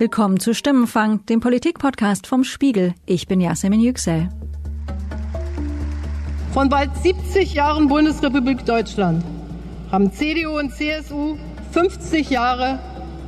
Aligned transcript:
Willkommen 0.00 0.40
zu 0.40 0.54
Stimmenfang, 0.54 1.26
dem 1.26 1.40
Politikpodcast 1.40 2.26
vom 2.26 2.42
Spiegel. 2.42 2.94
Ich 3.04 3.26
bin 3.26 3.38
Yasemin 3.38 3.80
Yüksel. 3.80 4.30
Von 6.54 6.70
bald 6.70 6.96
70 6.96 7.52
Jahren 7.52 7.86
Bundesrepublik 7.86 8.64
Deutschland 8.64 9.22
haben 9.92 10.10
CDU 10.10 10.58
und 10.58 10.72
CSU 10.72 11.36
50 11.72 12.30
Jahre 12.30 12.78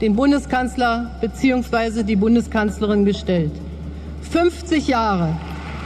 den 0.01 0.17
Bundeskanzler 0.17 1.15
bzw. 1.21 2.05
die 2.05 2.17
Bundeskanzlerin 2.17 3.05
gestellt. 3.05 3.53
50 4.31 4.89
Jahre, 4.89 5.39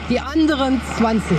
die 0.09 0.21
anderen 0.21 0.81
20. 0.99 1.37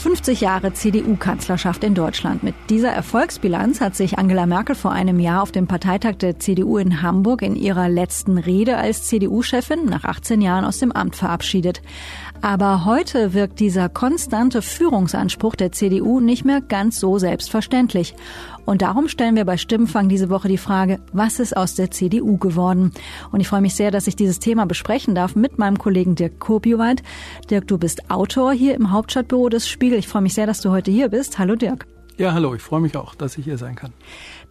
50 0.00 0.40
Jahre 0.40 0.72
CDU-Kanzlerschaft 0.72 1.84
in 1.84 1.94
Deutschland. 1.94 2.42
Mit 2.42 2.54
dieser 2.70 2.88
Erfolgsbilanz 2.88 3.82
hat 3.82 3.94
sich 3.94 4.18
Angela 4.18 4.46
Merkel 4.46 4.74
vor 4.74 4.92
einem 4.92 5.20
Jahr 5.20 5.42
auf 5.42 5.52
dem 5.52 5.66
Parteitag 5.66 6.14
der 6.14 6.38
CDU 6.38 6.78
in 6.78 7.02
Hamburg 7.02 7.42
in 7.42 7.54
ihrer 7.54 7.90
letzten 7.90 8.38
Rede 8.38 8.78
als 8.78 9.06
CDU-Chefin 9.08 9.84
nach 9.84 10.04
18 10.04 10.40
Jahren 10.40 10.64
aus 10.64 10.78
dem 10.78 10.90
Amt 10.90 11.16
verabschiedet. 11.16 11.82
Aber 12.42 12.86
heute 12.86 13.34
wirkt 13.34 13.60
dieser 13.60 13.90
konstante 13.90 14.62
Führungsanspruch 14.62 15.56
der 15.56 15.72
CDU 15.72 16.20
nicht 16.20 16.44
mehr 16.46 16.62
ganz 16.62 16.98
so 16.98 17.18
selbstverständlich. 17.18 18.14
Und 18.64 18.80
darum 18.80 19.08
stellen 19.08 19.36
wir 19.36 19.44
bei 19.44 19.58
Stimmenfang 19.58 20.08
diese 20.08 20.30
Woche 20.30 20.48
die 20.48 20.56
Frage, 20.56 21.00
was 21.12 21.38
ist 21.38 21.54
aus 21.56 21.74
der 21.74 21.90
CDU 21.90 22.38
geworden? 22.38 22.92
Und 23.30 23.40
ich 23.40 23.48
freue 23.48 23.60
mich 23.60 23.74
sehr, 23.74 23.90
dass 23.90 24.06
ich 24.06 24.16
dieses 24.16 24.38
Thema 24.38 24.64
besprechen 24.64 25.14
darf 25.14 25.36
mit 25.36 25.58
meinem 25.58 25.78
Kollegen 25.78 26.14
Dirk 26.14 26.40
Kopioweit. 26.40 27.02
Dirk, 27.50 27.66
du 27.66 27.76
bist 27.76 28.10
Autor 28.10 28.52
hier 28.52 28.74
im 28.74 28.90
Hauptstadtbüro 28.90 29.50
des 29.50 29.68
Spiegel. 29.68 29.98
Ich 29.98 30.08
freue 30.08 30.22
mich 30.22 30.34
sehr, 30.34 30.46
dass 30.46 30.62
du 30.62 30.70
heute 30.70 30.90
hier 30.90 31.08
bist. 31.08 31.38
Hallo 31.38 31.56
Dirk. 31.56 31.86
Ja, 32.16 32.32
hallo, 32.34 32.54
ich 32.54 32.62
freue 32.62 32.80
mich 32.80 32.96
auch, 32.96 33.14
dass 33.14 33.38
ich 33.38 33.44
hier 33.44 33.58
sein 33.58 33.76
kann. 33.76 33.92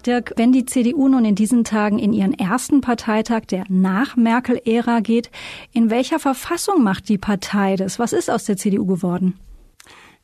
Dirk, 0.05 0.33
wenn 0.37 0.51
die 0.51 0.65
CDU 0.65 1.07
nun 1.07 1.25
in 1.25 1.35
diesen 1.35 1.63
Tagen 1.63 1.99
in 1.99 2.13
ihren 2.13 2.33
ersten 2.33 2.81
Parteitag 2.81 3.41
der 3.45 3.65
Nach-Merkel-Ära 3.67 5.01
geht, 5.01 5.29
in 5.73 5.89
welcher 5.89 6.19
Verfassung 6.19 6.83
macht 6.83 7.09
die 7.09 7.17
Partei 7.17 7.75
das? 7.75 7.99
Was 7.99 8.13
ist 8.13 8.29
aus 8.29 8.45
der 8.45 8.57
CDU 8.57 8.85
geworden? 8.85 9.35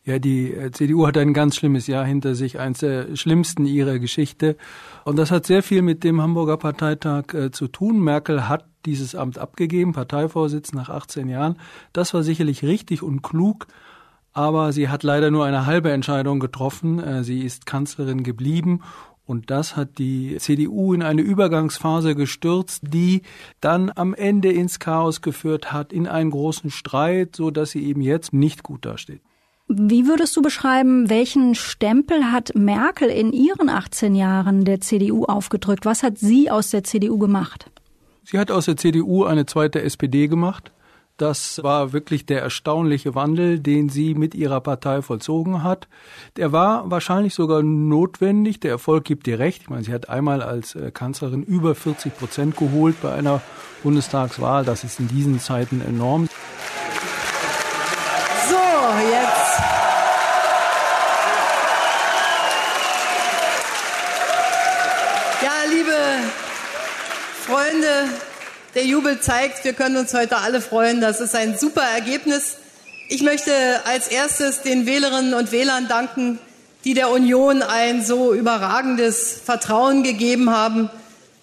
Ja, 0.05 0.19
die 0.19 0.53
äh, 0.53 0.71
CDU 0.71 1.07
hat 1.07 1.17
ein 1.17 1.33
ganz 1.33 1.55
schlimmes 1.55 1.87
Jahr 1.87 2.05
hinter 2.05 2.35
sich, 2.35 2.59
eines 2.59 2.79
der 2.79 3.15
schlimmsten 3.15 3.65
ihrer 3.65 3.97
Geschichte. 3.97 4.55
Und 5.03 5.17
das 5.17 5.31
hat 5.31 5.47
sehr 5.47 5.63
viel 5.63 5.81
mit 5.81 6.03
dem 6.03 6.21
Hamburger 6.21 6.57
Parteitag 6.57 7.33
äh, 7.33 7.51
zu 7.51 7.67
tun. 7.67 7.99
Merkel 8.03 8.47
hat 8.47 8.65
dieses 8.85 9.15
Amt 9.15 9.39
abgegeben, 9.39 9.93
Parteivorsitz 9.93 10.73
nach 10.73 10.89
18 10.89 11.27
Jahren. 11.27 11.57
Das 11.91 12.13
war 12.13 12.21
sicherlich 12.21 12.63
richtig 12.63 13.01
und 13.01 13.23
klug 13.23 13.65
aber 14.35 14.73
sie 14.73 14.89
hat 14.89 15.01
leider 15.01 15.31
nur 15.31 15.45
eine 15.45 15.65
halbe 15.65 15.91
Entscheidung 15.91 16.39
getroffen. 16.39 16.99
Äh, 16.99 17.23
sie 17.23 17.39
ist 17.39 17.65
Kanzlerin 17.65 18.21
geblieben 18.21 18.81
und 19.25 19.49
das 19.49 19.75
hat 19.75 19.97
die 19.97 20.37
CDU 20.37 20.93
in 20.93 21.01
eine 21.01 21.21
Übergangsphase 21.21 22.13
gestürzt, 22.15 22.83
die 22.83 23.23
dann 23.61 23.91
am 23.95 24.13
Ende 24.13 24.51
ins 24.51 24.79
Chaos 24.79 25.21
geführt 25.21 25.71
hat, 25.71 25.91
in 25.91 26.07
einen 26.07 26.29
großen 26.29 26.69
Streit, 26.69 27.35
so 27.35 27.49
dass 27.49 27.71
sie 27.71 27.83
eben 27.85 28.01
jetzt 28.01 28.33
nicht 28.33 28.61
gut 28.61 28.85
dasteht. 28.85 29.21
Wie 29.67 30.05
würdest 30.05 30.35
du 30.37 30.43
beschreiben, 30.43 31.09
welchen 31.09 31.55
Stempel 31.55 32.25
hat 32.25 32.53
Merkel 32.53 33.09
in 33.09 33.33
ihren 33.33 33.69
18 33.69 34.13
Jahren 34.13 34.63
der 34.63 34.79
CDU 34.79 35.25
aufgedrückt? 35.25 35.85
Was 35.85 36.03
hat 36.03 36.19
sie 36.19 36.51
aus 36.51 36.69
der 36.69 36.83
CDU 36.83 37.17
gemacht? 37.17 37.71
Sie 38.23 38.37
hat 38.37 38.51
aus 38.51 38.65
der 38.65 38.77
CDU 38.77 39.23
eine 39.23 39.47
zweite 39.47 39.81
SPD 39.81 40.27
gemacht. 40.27 40.71
Das 41.17 41.63
war 41.63 41.93
wirklich 41.93 42.25
der 42.25 42.41
erstaunliche 42.41 43.15
Wandel, 43.15 43.59
den 43.59 43.87
sie 43.87 44.15
mit 44.15 44.35
ihrer 44.35 44.59
Partei 44.59 45.01
vollzogen 45.01 45.63
hat. 45.63 45.87
Der 46.35 46.51
war 46.51 46.91
wahrscheinlich 46.91 47.33
sogar 47.33 47.63
notwendig. 47.63 48.59
Der 48.59 48.71
Erfolg 48.71 49.05
gibt 49.05 49.25
ihr 49.27 49.39
recht. 49.39 49.61
Ich 49.61 49.69
meine, 49.69 49.85
sie 49.85 49.93
hat 49.93 50.09
einmal 50.09 50.41
als 50.41 50.75
äh, 50.75 50.91
Kanzlerin 50.91 51.43
über 51.43 51.73
40 51.73 52.17
Prozent 52.17 52.57
geholt 52.57 53.01
bei 53.01 53.13
einer 53.13 53.41
Bundestagswahl. 53.81 54.65
Das 54.65 54.83
ist 54.83 54.99
in 54.99 55.07
diesen 55.07 55.39
Zeiten 55.39 55.79
enorm. 55.79 56.27
So, 58.49 58.55
jetzt. 58.55 59.61
Ja, 65.41 65.63
liebe 65.69 65.95
Freunde 67.45 68.09
der 68.75 68.85
Jubel 68.85 69.19
zeigt, 69.21 69.63
wir 69.63 69.73
können 69.73 69.97
uns 69.97 70.13
heute 70.13 70.37
alle 70.37 70.61
freuen. 70.61 70.99
Das 70.99 71.21
ist 71.21 71.33
ein 71.33 71.57
super 71.57 71.81
Ergebnis. 71.81 72.57
Ich 73.07 73.23
möchte 73.23 73.51
als 73.85 74.09
erstes 74.09 74.61
den 74.61 74.85
Wählerinnen 74.85 75.33
und 75.33 75.51
Wählern 75.51 75.87
danken, 75.87 76.39
die 76.83 76.93
der 76.93 77.09
Union 77.09 77.61
ein 77.61 78.03
so 78.03 78.33
überragendes 78.33 79.39
Vertrauen 79.43 80.03
gegeben 80.03 80.49
haben. 80.49 80.89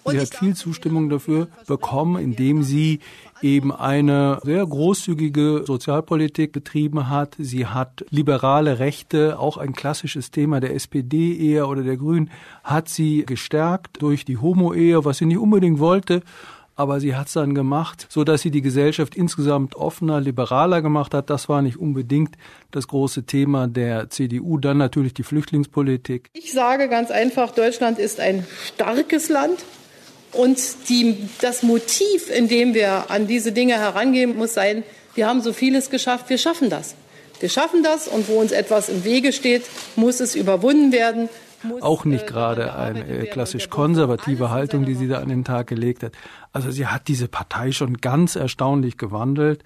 Und 0.03 0.15
sie 0.15 0.19
hat 0.19 0.35
viel 0.35 0.55
Zustimmung 0.55 1.09
dafür 1.09 1.47
bekommen, 1.65 2.21
indem 2.21 2.61
sie 2.61 2.99
eben 3.41 3.73
eine 3.73 4.39
sehr 4.43 4.65
großzügige 4.65 5.63
Sozialpolitik 5.65 6.51
betrieben 6.51 7.09
hat. 7.09 7.35
Sie 7.39 7.65
hat 7.65 8.05
liberale 8.09 8.79
Rechte, 8.79 9.39
auch 9.39 9.57
ein 9.57 9.73
klassisches 9.73 10.29
Thema 10.29 10.59
der 10.59 10.75
SPD 10.75 11.37
eher 11.37 11.67
oder 11.69 11.83
der 11.83 11.97
Grünen, 11.97 12.29
hat 12.63 12.89
sie 12.89 13.25
gestärkt 13.25 14.01
durch 14.01 14.25
die 14.25 14.37
Homo-Ehe, 14.37 15.03
was 15.05 15.17
sie 15.17 15.25
nicht 15.25 15.39
unbedingt 15.39 15.79
wollte 15.79 16.21
aber 16.75 16.99
sie 16.99 17.15
hat 17.15 17.27
es 17.27 17.33
dann 17.33 17.53
gemacht, 17.53 18.07
so 18.09 18.23
dass 18.23 18.41
sie 18.41 18.51
die 18.51 18.61
Gesellschaft 18.61 19.15
insgesamt 19.15 19.75
offener, 19.75 20.19
liberaler 20.19 20.81
gemacht 20.81 21.13
hat. 21.13 21.29
Das 21.29 21.49
war 21.49 21.61
nicht 21.61 21.77
unbedingt 21.77 22.35
das 22.71 22.87
große 22.87 23.23
Thema 23.23 23.67
der 23.67 24.09
CDU. 24.09 24.57
Dann 24.57 24.77
natürlich 24.77 25.13
die 25.13 25.23
Flüchtlingspolitik. 25.23 26.29
Ich 26.33 26.51
sage 26.51 26.89
ganz 26.89 27.11
einfach, 27.11 27.51
Deutschland 27.51 27.99
ist 27.99 28.19
ein 28.19 28.45
starkes 28.73 29.29
Land. 29.29 29.63
Und 30.31 30.57
die, 30.89 31.17
das 31.41 31.61
Motiv, 31.61 32.31
in 32.35 32.47
dem 32.47 32.73
wir 32.73 33.11
an 33.11 33.27
diese 33.27 33.51
Dinge 33.51 33.75
herangehen, 33.75 34.35
muss 34.35 34.55
sein, 34.55 34.83
wir 35.13 35.27
haben 35.27 35.41
so 35.41 35.53
vieles 35.53 35.91
geschafft, 35.91 36.29
wir 36.29 36.39
schaffen 36.39 36.71
das. 36.71 36.95
Wir 37.39 37.49
schaffen 37.49 37.83
das 37.83 38.07
und 38.07 38.27
wo 38.29 38.39
uns 38.39 38.51
etwas 38.51 38.89
im 38.89 39.03
Wege 39.03 39.31
steht, 39.31 39.63
muss 39.95 40.19
es 40.21 40.33
überwunden 40.33 40.91
werden 40.91 41.29
auch 41.81 42.05
nicht 42.05 42.27
gerade 42.27 42.75
eine 42.75 43.05
äh, 43.07 43.25
klassisch 43.27 43.69
konservative 43.69 44.49
Haltung, 44.49 44.85
die 44.85 44.95
sie 44.95 45.07
da 45.07 45.19
an 45.19 45.29
den 45.29 45.43
Tag 45.43 45.67
gelegt 45.67 46.03
hat. 46.03 46.13
Also 46.51 46.71
sie 46.71 46.87
hat 46.87 47.07
diese 47.07 47.27
Partei 47.27 47.71
schon 47.71 47.97
ganz 47.97 48.35
erstaunlich 48.35 48.97
gewandelt. 48.97 49.63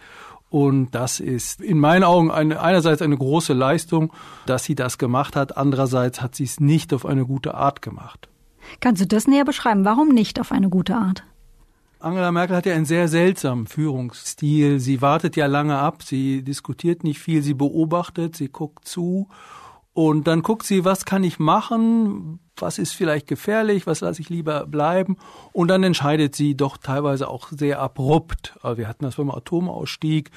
Und 0.50 0.91
das 0.96 1.19
ist 1.19 1.62
in 1.62 1.80
meinen 1.80 2.03
Augen 2.03 2.31
eine, 2.31 2.62
einerseits 2.62 3.02
eine 3.02 3.18
große 3.18 3.53
Leistung, 3.53 4.13
dass 4.46 4.63
sie 4.63 4.75
das 4.75 4.97
gemacht 4.97 5.36
hat. 5.36 5.57
Andererseits 5.57 6.22
hat 6.22 6.36
sie 6.36 6.46
es 6.46 6.59
nicht 6.59 6.94
auf 6.94 7.06
eine 7.06 7.25
gute 7.25 7.53
Art 7.56 7.81
gemacht. 7.81 8.30
Kannst 8.80 9.02
du 9.02 9.07
das 9.07 9.28
näher 9.28 9.46
beschreiben? 9.46 9.86
Warum 9.86 10.09
nicht 10.09 10.40
auf 10.40 10.52
eine 10.52 10.69
gute 10.69 10.96
Art? 10.96 11.24
Angela 12.00 12.31
Merkel 12.31 12.56
hat 12.56 12.66
ja 12.66 12.75
einen 12.75 12.86
sehr 12.86 13.07
seltsamen 13.07 13.66
Führungsstil. 13.66 14.80
Sie 14.80 15.02
wartet 15.02 15.36
ja 15.36 15.47
lange 15.47 15.78
ab, 15.80 16.03
sie 16.03 16.44
diskutiert 16.44 17.03
nicht 17.03 17.19
viel, 17.19 17.41
sie 17.41 17.56
beobachtet, 17.56 18.36
sie 18.36 18.50
guckt 18.50 18.88
zu 18.88 19.28
und 19.97 20.28
dann 20.28 20.44
guckt 20.44 20.68
sie, 20.68 20.85
was 20.85 21.06
kann 21.06 21.24
ich 21.24 21.40
machen, 21.40 22.38
was 22.56 22.78
ist 22.78 22.91
vielleicht 22.91 23.25
gefährlich, 23.25 23.88
was 23.88 24.02
lasse 24.02 24.22
ich 24.22 24.30
lieber 24.30 24.68
bleiben. 24.68 25.18
Und 25.53 25.69
dann 25.69 25.81
entscheidet 25.81 26.35
sie 26.35 26.53
doch 26.53 26.78
teilweise 26.78 27.28
auch 27.28 27.47
sehr 27.50 27.80
abrupt. 27.80 28.53
Wir 28.75 28.88
hatten 28.88 29.06
das 29.06 29.16
beim 29.16 29.31
Atomausstieg 29.31 30.30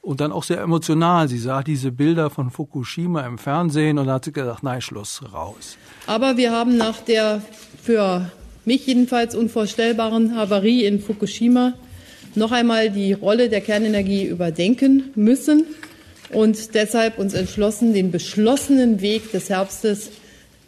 und 0.00 0.22
dann 0.22 0.32
auch 0.32 0.44
sehr 0.44 0.62
emotional. 0.62 1.28
Sie 1.28 1.36
sah 1.36 1.62
diese 1.62 1.92
Bilder 1.92 2.30
von 2.30 2.50
Fukushima 2.50 3.20
im 3.26 3.36
Fernsehen 3.36 3.98
und 3.98 4.08
hat 4.08 4.24
sie 4.24 4.32
gesagt, 4.32 4.62
nein, 4.62 4.80
Schluss, 4.80 5.20
raus. 5.30 5.76
Aber 6.06 6.38
wir 6.38 6.50
haben 6.50 6.78
nach 6.78 7.00
der 7.00 7.42
für 7.82 8.30
mich 8.64 8.86
jedenfalls 8.86 9.34
unvorstellbaren 9.34 10.36
Havarie 10.36 10.86
in 10.86 11.00
Fukushima 11.00 11.74
noch 12.34 12.50
einmal 12.50 12.88
die 12.88 13.12
Rolle 13.12 13.50
der 13.50 13.60
Kernenergie 13.60 14.24
überdenken 14.24 15.10
müssen 15.16 15.66
und 16.34 16.74
deshalb 16.74 17.18
uns 17.18 17.34
entschlossen, 17.34 17.92
den 17.92 18.10
beschlossenen 18.10 19.00
Weg 19.00 19.32
des 19.32 19.50
Herbstes 19.50 20.10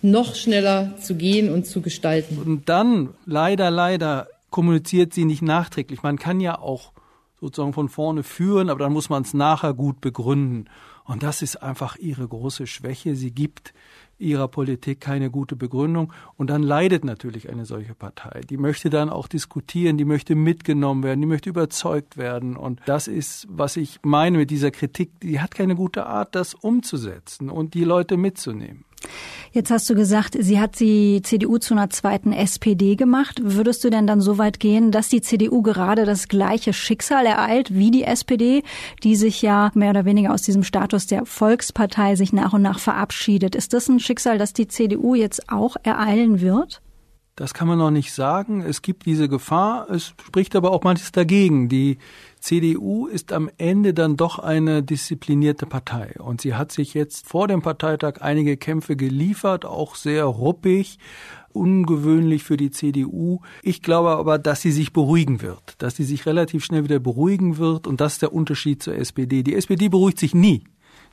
noch 0.03 0.35
schneller 0.35 0.95
zu 1.01 1.15
gehen 1.15 1.53
und 1.53 1.67
zu 1.67 1.81
gestalten. 1.81 2.39
Und 2.39 2.69
dann, 2.69 3.15
leider, 3.25 3.71
leider, 3.71 4.29
kommuniziert 4.51 5.15
sie 5.15 5.25
nicht 5.25 5.43
nachträglich. 5.43 6.03
Man 6.03 6.19
kann 6.19 6.41
ja 6.41 6.59
auch 6.59 6.93
sozusagen 7.41 7.73
von 7.73 7.89
vorne 7.89 8.23
führen, 8.23 8.71
aber 8.71 8.81
dann 8.81 8.93
muss 8.93 9.09
man 9.09 9.23
es 9.23 9.35
nachher 9.35 9.75
gut 9.75 10.01
begründen. 10.01 10.67
Und 11.05 11.23
das 11.23 11.43
ist 11.43 11.63
einfach 11.63 11.97
ihre 11.97 12.27
große 12.27 12.67
Schwäche. 12.67 13.17
Sie 13.17 13.31
gibt 13.31 13.75
ihrer 14.25 14.49
Politik 14.49 15.01
keine 15.01 15.31
gute 15.31 15.57
Begründung. 15.57 16.13
Und 16.37 16.51
dann 16.51 16.63
leidet 16.63 17.05
natürlich 17.05 17.51
eine 17.51 17.65
solche 17.65 17.95
Partei. 17.95 18.41
Die 18.49 18.57
möchte 18.57 18.91
dann 18.91 19.11
auch 19.11 19.29
diskutieren, 19.29 19.99
die 19.99 20.05
möchte 20.05 20.35
mitgenommen 20.35 21.03
werden, 21.03 21.21
die 21.21 21.27
möchte 21.27 21.51
überzeugt 21.51 22.17
werden. 22.17 22.57
Und 22.57 22.81
das 22.87 23.07
ist, 23.07 23.47
was 23.49 23.77
ich 23.77 24.01
meine 24.03 24.39
mit 24.39 24.51
dieser 24.51 24.71
Kritik. 24.71 25.21
Die 25.21 25.41
hat 25.41 25.55
keine 25.55 25.77
gute 25.77 26.07
Art, 26.07 26.35
das 26.35 26.55
umzusetzen 26.55 27.51
und 27.51 27.75
die 27.75 27.85
Leute 27.85 28.17
mitzunehmen. 28.17 28.85
Jetzt 29.53 29.71
hast 29.71 29.89
du 29.89 29.95
gesagt, 29.95 30.37
sie 30.37 30.59
hat 30.59 30.81
die 30.81 31.23
CDU 31.23 31.59
zu 31.59 31.75
einer 31.75 31.89
zweiten 31.89 32.33
SPD 32.33 32.97
gemacht. 32.97 33.41
Würdest 33.45 33.85
du 33.85 33.91
denn 33.91 34.07
dann 34.07 34.21
so 34.21 34.37
weit 34.37 34.59
gehen, 34.59 34.91
dass 34.91 35.09
die 35.09 35.21
CDU 35.21 35.63
gerade 35.63 36.05
das 36.05 36.27
gleiche 36.27 36.73
Schicksal 36.73 37.25
ereilt 37.25 37.73
wie 37.73 37.93
die 37.93 38.03
SPD, 38.03 38.65
die 39.05 39.15
sich 39.15 39.43
ja 39.43 39.71
mehr 39.75 39.91
oder 39.91 40.05
weniger 40.05 40.35
aus 40.35 40.43
diesem 40.43 40.65
Status 40.65 41.07
der 41.07 41.25
Volkspartei 41.25 42.17
sich 42.17 42.33
nach 42.33 42.53
und 42.53 42.63
nach 42.63 42.81
verabschiedet? 42.81 43.55
Ist 43.55 43.73
das 43.75 43.89
ein 43.89 44.01
Schicksal, 44.01 44.39
das 44.39 44.55
die 44.55 44.67
CDU 44.67 45.15
jetzt 45.15 45.49
auch 45.49 45.77
ereilen 45.85 46.41
wird? 46.41 46.83
Das 47.37 47.53
kann 47.53 47.67
man 47.67 47.79
noch 47.79 47.91
nicht 47.91 48.13
sagen. 48.13 48.63
Es 48.63 48.81
gibt 48.81 49.07
diese 49.07 49.29
Gefahr. 49.29 49.91
Es 49.91 50.15
spricht 50.25 50.55
aber 50.55 50.71
auch 50.71 50.85
manches 50.85 51.11
dagegen. 51.11 51.69
Die 51.69 51.99
CDU 52.39 53.09
ist 53.09 53.33
am 53.33 53.51
Ende 53.59 53.93
dann 53.93 54.17
doch 54.17 54.39
eine 54.39 54.85
disziplinierte 54.85 55.67
Partei. 55.67 56.15
Und 56.21 56.41
sie 56.41 56.55
hat 56.55 56.71
sich 56.71 56.95
jetzt 56.95 57.27
vor 57.27 57.49
dem 57.49 57.61
Parteitag 57.61 58.21
einige 58.21 58.57
Kämpfe 58.57 58.95
geliefert, 58.95 59.65
auch 59.65 59.97
sehr 59.97 60.25
ruppig 60.25 60.99
ungewöhnlich 61.55 62.43
für 62.43 62.57
die 62.57 62.71
CDU. 62.71 63.41
Ich 63.63 63.81
glaube 63.81 64.11
aber, 64.11 64.39
dass 64.39 64.61
sie 64.61 64.73
sich 64.73 64.93
beruhigen 64.93 65.41
wird, 65.41 65.77
dass 65.79 65.97
sie 65.97 66.05
sich 66.05 66.27
relativ 66.27 66.65
schnell 66.65 66.85
wieder 66.85 66.99
beruhigen 66.99 67.59
wird 67.59 67.87
und 67.87 68.01
das 68.01 68.15
ist 68.15 68.23
der 68.23 68.33
Unterschied 68.33 68.83
zur 68.83 68.97
SPD. 68.97 69.43
Die 69.43 69.55
SPD 69.55 69.89
beruhigt 69.89 70.19
sich 70.19 70.35
nie. 70.35 70.65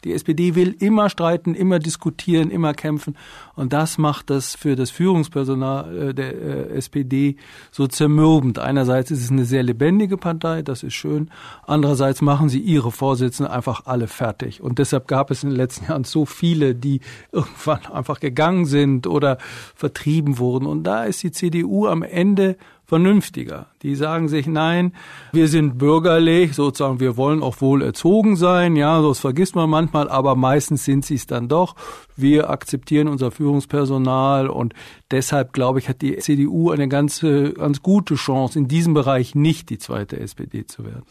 Die 0.03 0.13
SPD 0.13 0.55
will 0.55 0.75
immer 0.79 1.09
streiten, 1.09 1.53
immer 1.53 1.79
diskutieren, 1.79 2.49
immer 2.49 2.73
kämpfen. 2.73 3.15
Und 3.55 3.73
das 3.73 3.97
macht 3.97 4.29
das 4.29 4.55
für 4.55 4.75
das 4.75 4.89
Führungspersonal 4.89 6.09
äh, 6.09 6.13
der 6.13 6.33
äh, 6.33 6.77
SPD 6.77 7.35
so 7.71 7.87
zermürbend. 7.87 8.59
Einerseits 8.59 9.11
ist 9.11 9.23
es 9.23 9.31
eine 9.31 9.45
sehr 9.45 9.63
lebendige 9.63 10.17
Partei, 10.17 10.61
das 10.61 10.83
ist 10.83 10.93
schön. 10.93 11.29
Andererseits 11.65 12.21
machen 12.21 12.49
sie 12.49 12.59
ihre 12.59 12.91
Vorsitzenden 12.91 13.53
einfach 13.53 13.85
alle 13.85 14.07
fertig. 14.07 14.61
Und 14.61 14.79
deshalb 14.79 15.07
gab 15.07 15.31
es 15.31 15.43
in 15.43 15.49
den 15.49 15.57
letzten 15.57 15.85
Jahren 15.89 16.03
so 16.03 16.25
viele, 16.25 16.75
die 16.75 17.01
irgendwann 17.31 17.85
einfach 17.85 18.19
gegangen 18.19 18.65
sind 18.65 19.07
oder 19.07 19.37
vertrieben 19.75 20.37
wurden. 20.39 20.65
Und 20.65 20.83
da 20.83 21.03
ist 21.03 21.21
die 21.23 21.31
CDU 21.31 21.87
am 21.87 22.03
Ende 22.03 22.57
vernünftiger. 22.91 23.67
Die 23.83 23.95
sagen 23.95 24.27
sich, 24.27 24.47
nein, 24.47 24.91
wir 25.31 25.47
sind 25.47 25.77
bürgerlich, 25.77 26.55
sozusagen, 26.55 26.99
wir 26.99 27.15
wollen 27.15 27.41
auch 27.41 27.61
wohl 27.61 27.81
erzogen 27.81 28.35
sein, 28.35 28.75
ja, 28.75 29.01
das 29.01 29.19
vergisst 29.19 29.55
man 29.55 29.69
manchmal, 29.69 30.09
aber 30.09 30.35
meistens 30.35 30.83
sind 30.83 31.05
sie 31.05 31.15
es 31.15 31.25
dann 31.25 31.47
doch. 31.47 31.77
Wir 32.17 32.49
akzeptieren 32.49 33.07
unser 33.07 33.31
Führungspersonal 33.31 34.49
und 34.49 34.73
deshalb, 35.09 35.53
glaube 35.53 35.79
ich, 35.79 35.87
hat 35.87 36.01
die 36.01 36.17
CDU 36.17 36.71
eine 36.71 36.89
ganz, 36.89 37.21
ganz 37.21 37.81
gute 37.81 38.15
Chance, 38.15 38.59
in 38.59 38.67
diesem 38.67 38.93
Bereich 38.93 39.35
nicht 39.35 39.69
die 39.69 39.77
zweite 39.77 40.19
SPD 40.19 40.65
zu 40.65 40.83
werden. 40.83 41.03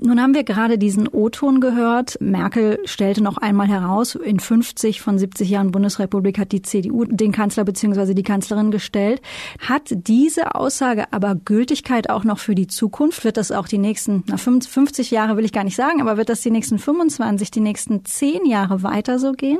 Nun 0.00 0.20
haben 0.20 0.34
wir 0.34 0.44
gerade 0.44 0.78
diesen 0.78 1.08
O-Ton 1.08 1.60
gehört. 1.60 2.20
Merkel 2.20 2.78
stellte 2.84 3.22
noch 3.22 3.36
einmal 3.36 3.68
heraus, 3.68 4.14
in 4.14 4.40
50 4.40 5.00
von 5.00 5.18
70 5.18 5.48
Jahren 5.48 5.70
Bundesrepublik 5.70 6.38
hat 6.38 6.52
die 6.52 6.62
CDU 6.62 7.04
den 7.04 7.32
Kanzler 7.32 7.64
bzw. 7.64 8.14
die 8.14 8.22
Kanzlerin 8.22 8.70
gestellt. 8.70 9.22
Hat 9.60 9.82
diese 9.90 10.54
Aussage 10.54 11.12
aber 11.12 11.34
Gültigkeit 11.36 12.10
auch 12.10 12.24
noch 12.24 12.38
für 12.38 12.54
die 12.54 12.66
Zukunft? 12.66 13.24
Wird 13.24 13.36
das 13.36 13.52
auch 13.52 13.68
die 13.68 13.78
nächsten 13.78 14.24
na, 14.26 14.36
50 14.36 15.10
Jahre 15.10 15.36
will 15.36 15.44
ich 15.44 15.52
gar 15.52 15.64
nicht 15.64 15.76
sagen, 15.76 16.00
aber 16.00 16.16
wird 16.16 16.28
das 16.28 16.40
die 16.40 16.50
nächsten 16.50 16.78
25, 16.78 17.50
die 17.50 17.60
nächsten 17.60 18.04
10 18.04 18.46
Jahre 18.46 18.82
weiter 18.82 19.18
so 19.18 19.32
gehen? 19.32 19.58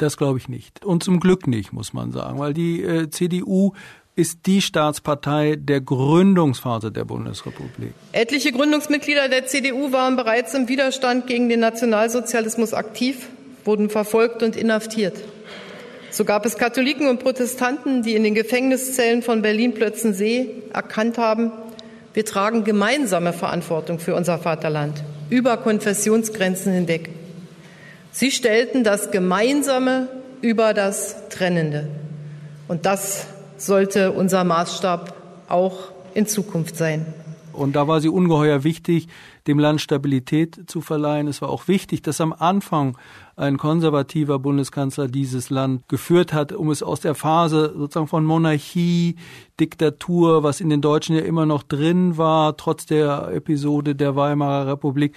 Das 0.00 0.16
glaube 0.16 0.38
ich 0.38 0.48
nicht. 0.48 0.82
Und 0.84 1.04
zum 1.04 1.20
Glück 1.20 1.46
nicht, 1.46 1.74
muss 1.74 1.92
man 1.92 2.10
sagen, 2.10 2.38
weil 2.38 2.54
die 2.54 2.82
äh, 2.82 3.10
CDU 3.10 3.72
ist 4.16 4.46
die 4.46 4.60
Staatspartei 4.60 5.56
der 5.58 5.80
Gründungsphase 5.80 6.92
der 6.92 7.04
Bundesrepublik. 7.04 7.92
Etliche 8.12 8.52
Gründungsmitglieder 8.52 9.28
der 9.28 9.46
CDU 9.46 9.92
waren 9.92 10.16
bereits 10.16 10.54
im 10.54 10.68
Widerstand 10.68 11.26
gegen 11.26 11.48
den 11.48 11.60
Nationalsozialismus 11.60 12.74
aktiv, 12.74 13.28
wurden 13.64 13.88
verfolgt 13.88 14.42
und 14.42 14.56
inhaftiert. 14.56 15.16
So 16.10 16.24
gab 16.24 16.44
es 16.44 16.58
Katholiken 16.58 17.08
und 17.08 17.20
Protestanten, 17.20 18.02
die 18.02 18.14
in 18.14 18.24
den 18.24 18.34
Gefängniszellen 18.34 19.22
von 19.22 19.42
Berlin-Plötzensee 19.42 20.48
erkannt 20.72 21.18
haben, 21.18 21.52
wir 22.12 22.24
tragen 22.24 22.64
gemeinsame 22.64 23.32
Verantwortung 23.32 24.00
für 24.00 24.16
unser 24.16 24.38
Vaterland 24.38 25.04
über 25.28 25.56
Konfessionsgrenzen 25.56 26.72
hinweg. 26.72 27.10
Sie 28.10 28.32
stellten 28.32 28.82
das 28.82 29.12
Gemeinsame 29.12 30.08
über 30.40 30.74
das 30.74 31.28
Trennende. 31.28 31.88
Und 32.66 32.84
das 32.84 33.26
sollte 33.60 34.12
unser 34.12 34.44
Maßstab 34.44 35.14
auch 35.48 35.92
in 36.14 36.26
Zukunft 36.26 36.76
sein. 36.76 37.06
Und 37.52 37.74
da 37.74 37.88
war 37.88 38.00
sie 38.00 38.08
ungeheuer 38.08 38.64
wichtig, 38.64 39.08
dem 39.46 39.58
Land 39.58 39.80
Stabilität 39.80 40.60
zu 40.66 40.80
verleihen. 40.80 41.26
Es 41.26 41.42
war 41.42 41.50
auch 41.50 41.68
wichtig, 41.68 42.02
dass 42.02 42.20
am 42.20 42.32
Anfang 42.32 42.96
ein 43.36 43.58
konservativer 43.58 44.38
Bundeskanzler 44.38 45.08
dieses 45.08 45.50
Land 45.50 45.88
geführt 45.88 46.32
hat, 46.32 46.52
um 46.52 46.70
es 46.70 46.82
aus 46.82 47.00
der 47.00 47.14
Phase 47.14 47.74
sozusagen 47.76 48.06
von 48.06 48.24
Monarchie, 48.24 49.16
Diktatur, 49.58 50.42
was 50.42 50.60
in 50.60 50.70
den 50.70 50.80
Deutschen 50.80 51.16
ja 51.16 51.22
immer 51.22 51.46
noch 51.46 51.62
drin 51.62 52.16
war, 52.16 52.56
trotz 52.56 52.86
der 52.86 53.30
Episode 53.32 53.94
der 53.94 54.14
Weimarer 54.14 54.72
Republik, 54.72 55.14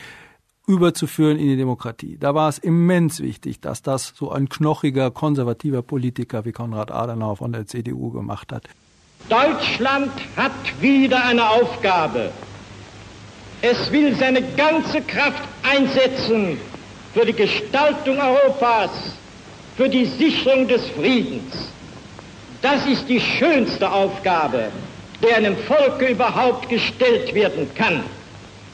überzuführen 0.68 1.38
in 1.38 1.48
die 1.48 1.58
Demokratie. 1.58 2.18
Da 2.20 2.34
war 2.36 2.50
es 2.50 2.58
immens 2.58 3.20
wichtig, 3.20 3.60
dass 3.60 3.82
das 3.82 4.14
so 4.16 4.32
ein 4.32 4.48
knochiger, 4.48 5.12
konservativer 5.12 5.82
Politiker 5.82 6.46
wie 6.46 6.52
Konrad 6.52 6.92
Adenauer 6.92 7.38
von 7.38 7.52
der 7.52 7.68
CDU 7.68 8.12
gemacht 8.12 8.52
hat. 8.52 8.64
Deutschland 9.30 10.12
hat 10.36 10.52
wieder 10.82 11.24
eine 11.26 11.50
Aufgabe. 11.50 12.32
Es 13.62 13.92
will 13.92 14.16
seine 14.16 14.42
ganze 14.42 15.02
Kraft 15.02 15.44
einsetzen 15.64 16.58
für 17.14 17.26
die 17.26 17.34
Gestaltung 17.34 18.20
Europas, 18.20 18.90
für 19.78 19.88
die 19.88 20.06
Sicherung 20.06 20.68
des 20.68 20.90
Friedens. 20.90 21.70
Das 22.62 22.86
ist 22.86 23.08
die 23.08 23.20
schönste 23.20 23.90
Aufgabe, 23.90 24.70
der 25.22 25.38
einem 25.38 25.56
Volke 25.56 26.08
überhaupt 26.08 26.70
gestellt 26.70 27.34
werden 27.34 27.70
kann. 27.76 28.04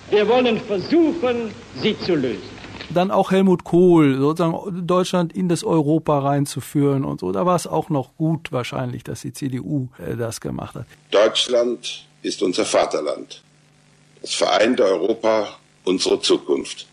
Wir 0.09 0.27
wollen 0.27 0.59
versuchen, 0.59 1.53
sie 1.81 1.97
zu 1.99 2.15
lösen. 2.15 2.59
Dann 2.91 3.11
auch 3.11 3.29
Helmut 3.29 3.63
Kohl, 3.63 4.17
sozusagen 4.17 4.87
Deutschland 4.87 5.33
in 5.33 5.47
das 5.47 5.63
Europa 5.63 6.17
reinzuführen 6.17 7.05
und 7.05 7.19
so. 7.19 7.31
Da 7.31 7.45
war 7.45 7.55
es 7.55 7.67
auch 7.67 7.89
noch 7.89 8.15
gut 8.17 8.51
wahrscheinlich, 8.51 9.03
dass 9.03 9.21
die 9.21 9.33
CDU 9.33 9.89
äh, 9.99 10.15
das 10.15 10.41
gemacht 10.41 10.73
hat. 10.73 10.85
Deutschland 11.11 12.05
ist 12.23 12.41
unser 12.41 12.65
Vaterland. 12.65 13.43
Das 14.21 14.33
vereinte 14.33 14.83
Europa 14.83 15.49
unsere 15.83 16.19
Zukunft. 16.19 16.87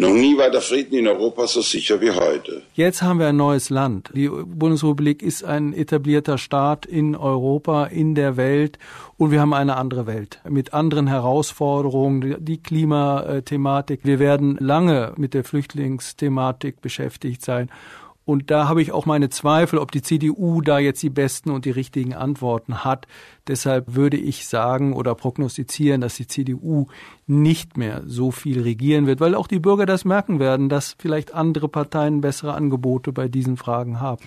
Noch 0.00 0.14
nie 0.14 0.38
war 0.38 0.50
der 0.50 0.62
Frieden 0.62 0.94
in 0.94 1.06
Europa 1.06 1.46
so 1.46 1.60
sicher 1.60 2.00
wie 2.00 2.10
heute. 2.10 2.62
Jetzt 2.72 3.02
haben 3.02 3.18
wir 3.18 3.26
ein 3.26 3.36
neues 3.36 3.68
Land. 3.68 4.08
Die 4.14 4.30
Bundesrepublik 4.30 5.22
ist 5.22 5.44
ein 5.44 5.74
etablierter 5.74 6.38
Staat 6.38 6.86
in 6.86 7.14
Europa, 7.14 7.84
in 7.84 8.14
der 8.14 8.38
Welt 8.38 8.78
und 9.18 9.30
wir 9.30 9.42
haben 9.42 9.52
eine 9.52 9.76
andere 9.76 10.06
Welt 10.06 10.40
mit 10.48 10.72
anderen 10.72 11.06
Herausforderungen, 11.06 12.36
die 12.38 12.62
Klimathematik. 12.62 14.00
Wir 14.02 14.18
werden 14.18 14.56
lange 14.58 15.12
mit 15.18 15.34
der 15.34 15.44
Flüchtlingsthematik 15.44 16.80
beschäftigt 16.80 17.42
sein 17.44 17.68
und 18.30 18.48
da 18.52 18.68
habe 18.68 18.80
ich 18.80 18.92
auch 18.92 19.06
meine 19.06 19.28
Zweifel, 19.28 19.80
ob 19.80 19.90
die 19.90 20.02
CDU 20.02 20.60
da 20.60 20.78
jetzt 20.78 21.02
die 21.02 21.10
besten 21.10 21.50
und 21.50 21.64
die 21.64 21.72
richtigen 21.72 22.14
Antworten 22.14 22.84
hat. 22.84 23.08
Deshalb 23.48 23.96
würde 23.96 24.16
ich 24.18 24.46
sagen 24.46 24.92
oder 24.92 25.16
prognostizieren, 25.16 26.00
dass 26.00 26.14
die 26.14 26.28
CDU 26.28 26.86
nicht 27.26 27.76
mehr 27.76 28.04
so 28.06 28.30
viel 28.30 28.62
regieren 28.62 29.08
wird, 29.08 29.18
weil 29.18 29.34
auch 29.34 29.48
die 29.48 29.58
Bürger 29.58 29.84
das 29.84 30.04
merken 30.04 30.38
werden, 30.38 30.68
dass 30.68 30.94
vielleicht 30.96 31.34
andere 31.34 31.68
Parteien 31.68 32.20
bessere 32.20 32.54
Angebote 32.54 33.10
bei 33.12 33.26
diesen 33.26 33.56
Fragen 33.56 33.98
haben. 33.98 34.24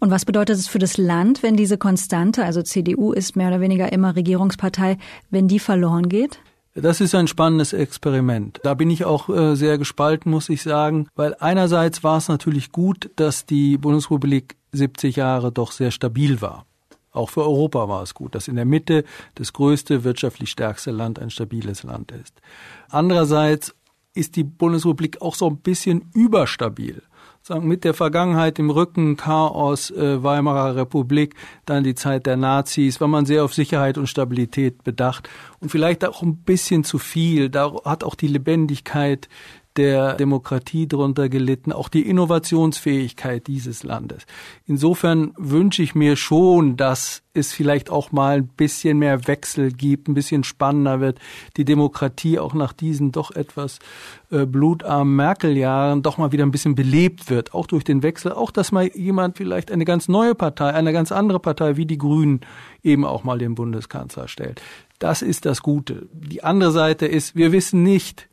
Und 0.00 0.10
was 0.10 0.24
bedeutet 0.24 0.56
es 0.56 0.66
für 0.66 0.80
das 0.80 0.98
Land, 0.98 1.44
wenn 1.44 1.54
diese 1.54 1.78
Konstante, 1.78 2.44
also 2.44 2.62
CDU 2.62 3.12
ist 3.12 3.36
mehr 3.36 3.46
oder 3.46 3.60
weniger 3.60 3.92
immer 3.92 4.16
Regierungspartei, 4.16 4.98
wenn 5.30 5.46
die 5.46 5.60
verloren 5.60 6.08
geht? 6.08 6.40
Das 6.74 7.00
ist 7.00 7.16
ein 7.16 7.26
spannendes 7.26 7.72
Experiment. 7.72 8.60
Da 8.62 8.74
bin 8.74 8.90
ich 8.90 9.04
auch 9.04 9.28
äh, 9.28 9.56
sehr 9.56 9.76
gespalten, 9.76 10.30
muss 10.30 10.48
ich 10.48 10.62
sagen, 10.62 11.08
weil 11.16 11.34
einerseits 11.40 12.04
war 12.04 12.18
es 12.18 12.28
natürlich 12.28 12.70
gut, 12.70 13.10
dass 13.16 13.44
die 13.44 13.76
Bundesrepublik 13.76 14.56
70 14.72 15.16
Jahre 15.16 15.50
doch 15.50 15.72
sehr 15.72 15.90
stabil 15.90 16.40
war. 16.40 16.66
Auch 17.12 17.30
für 17.30 17.42
Europa 17.42 17.88
war 17.88 18.02
es 18.02 18.14
gut, 18.14 18.36
dass 18.36 18.46
in 18.46 18.54
der 18.54 18.64
Mitte 18.64 19.04
das 19.34 19.52
größte, 19.52 20.04
wirtschaftlich 20.04 20.50
stärkste 20.50 20.92
Land 20.92 21.18
ein 21.18 21.30
stabiles 21.30 21.82
Land 21.82 22.12
ist. 22.12 22.40
Andererseits 22.88 23.74
ist 24.14 24.36
die 24.36 24.44
Bundesrepublik 24.44 25.20
auch 25.20 25.34
so 25.34 25.48
ein 25.48 25.58
bisschen 25.58 26.10
überstabil 26.14 27.02
sagen, 27.50 27.66
mit 27.66 27.84
der 27.84 27.94
Vergangenheit 27.94 28.58
im 28.58 28.70
Rücken, 28.70 29.16
Chaos, 29.16 29.90
äh, 29.90 30.22
Weimarer 30.22 30.76
Republik, 30.76 31.34
dann 31.66 31.82
die 31.82 31.96
Zeit 31.96 32.26
der 32.26 32.36
Nazis, 32.36 33.00
war 33.00 33.08
man 33.08 33.26
sehr 33.26 33.44
auf 33.44 33.54
Sicherheit 33.54 33.98
und 33.98 34.06
Stabilität 34.06 34.84
bedacht 34.84 35.28
und 35.58 35.68
vielleicht 35.70 36.04
auch 36.04 36.22
ein 36.22 36.36
bisschen 36.36 36.84
zu 36.84 36.98
viel. 36.98 37.50
Da 37.50 37.72
hat 37.84 38.04
auch 38.04 38.14
die 38.14 38.28
Lebendigkeit 38.28 39.28
der 39.76 40.14
Demokratie 40.14 40.88
darunter 40.88 41.28
gelitten, 41.28 41.72
auch 41.72 41.88
die 41.88 42.08
Innovationsfähigkeit 42.08 43.46
dieses 43.46 43.84
Landes. 43.84 44.26
Insofern 44.66 45.32
wünsche 45.36 45.82
ich 45.82 45.94
mir 45.94 46.16
schon, 46.16 46.76
dass 46.76 47.22
es 47.32 47.52
vielleicht 47.52 47.90
auch 47.90 48.10
mal 48.10 48.38
ein 48.38 48.48
bisschen 48.48 48.98
mehr 48.98 49.28
Wechsel 49.28 49.70
gibt, 49.70 50.08
ein 50.08 50.14
bisschen 50.14 50.42
spannender 50.42 51.00
wird, 51.00 51.20
die 51.56 51.64
Demokratie 51.64 52.40
auch 52.40 52.54
nach 52.54 52.72
diesen 52.72 53.12
doch 53.12 53.30
etwas 53.30 53.78
äh, 54.32 54.44
blutarmen 54.44 55.14
Merkel-Jahren 55.14 56.02
doch 56.02 56.18
mal 56.18 56.32
wieder 56.32 56.44
ein 56.44 56.50
bisschen 56.50 56.74
belebt 56.74 57.30
wird, 57.30 57.54
auch 57.54 57.68
durch 57.68 57.84
den 57.84 58.02
Wechsel, 58.02 58.32
auch 58.32 58.50
dass 58.50 58.72
mal 58.72 58.90
jemand 58.94 59.36
vielleicht 59.36 59.70
eine 59.70 59.84
ganz 59.84 60.08
neue 60.08 60.34
Partei, 60.34 60.74
eine 60.74 60.92
ganz 60.92 61.12
andere 61.12 61.38
Partei 61.38 61.76
wie 61.76 61.86
die 61.86 61.98
Grünen 61.98 62.40
eben 62.82 63.04
auch 63.04 63.22
mal 63.22 63.38
den 63.38 63.54
Bundeskanzler 63.54 64.26
stellt. 64.26 64.60
Das 64.98 65.22
ist 65.22 65.46
das 65.46 65.62
Gute. 65.62 66.08
Die 66.12 66.42
andere 66.42 66.72
Seite 66.72 67.06
ist, 67.06 67.36
wir 67.36 67.52
wissen 67.52 67.82
nicht, 67.82 68.28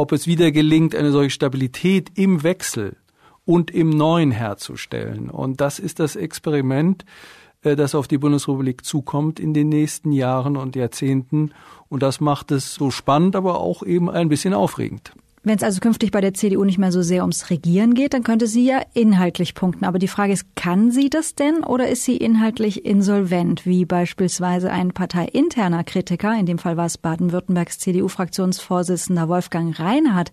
ob 0.00 0.12
es 0.12 0.26
wieder 0.26 0.50
gelingt, 0.50 0.94
eine 0.94 1.12
solche 1.12 1.30
Stabilität 1.30 2.10
im 2.14 2.42
Wechsel 2.42 2.96
und 3.44 3.70
im 3.70 3.90
Neuen 3.90 4.30
herzustellen. 4.30 5.28
Und 5.28 5.60
das 5.60 5.78
ist 5.78 6.00
das 6.00 6.16
Experiment, 6.16 7.04
äh, 7.62 7.76
das 7.76 7.94
auf 7.94 8.08
die 8.08 8.18
Bundesrepublik 8.18 8.84
zukommt 8.84 9.38
in 9.38 9.54
den 9.54 9.68
nächsten 9.68 10.12
Jahren 10.12 10.56
und 10.56 10.74
Jahrzehnten. 10.76 11.52
Und 11.88 12.02
das 12.02 12.20
macht 12.20 12.50
es 12.50 12.74
so 12.74 12.90
spannend, 12.90 13.36
aber 13.36 13.60
auch 13.60 13.82
eben 13.82 14.08
ein 14.08 14.28
bisschen 14.28 14.54
aufregend. 14.54 15.12
Wenn 15.42 15.56
es 15.56 15.62
also 15.62 15.80
künftig 15.80 16.10
bei 16.10 16.20
der 16.20 16.34
CDU 16.34 16.64
nicht 16.64 16.76
mehr 16.76 16.92
so 16.92 17.00
sehr 17.00 17.22
ums 17.22 17.48
Regieren 17.48 17.94
geht, 17.94 18.12
dann 18.12 18.22
könnte 18.22 18.46
sie 18.46 18.66
ja 18.66 18.82
inhaltlich 18.92 19.54
punkten. 19.54 19.86
Aber 19.86 19.98
die 19.98 20.06
Frage 20.06 20.34
ist, 20.34 20.54
kann 20.54 20.90
sie 20.90 21.08
das 21.08 21.34
denn 21.34 21.64
oder 21.64 21.88
ist 21.88 22.04
sie 22.04 22.18
inhaltlich 22.18 22.84
insolvent, 22.84 23.64
wie 23.64 23.86
beispielsweise 23.86 24.70
ein 24.70 24.92
parteiinterner 24.92 25.82
Kritiker, 25.82 26.38
in 26.38 26.44
dem 26.44 26.58
Fall 26.58 26.76
war 26.76 26.84
es 26.84 26.98
Baden-Württembergs 26.98 27.78
CDU-Fraktionsvorsitzender 27.78 29.30
Wolfgang 29.30 29.80
Reinhardt, 29.80 30.30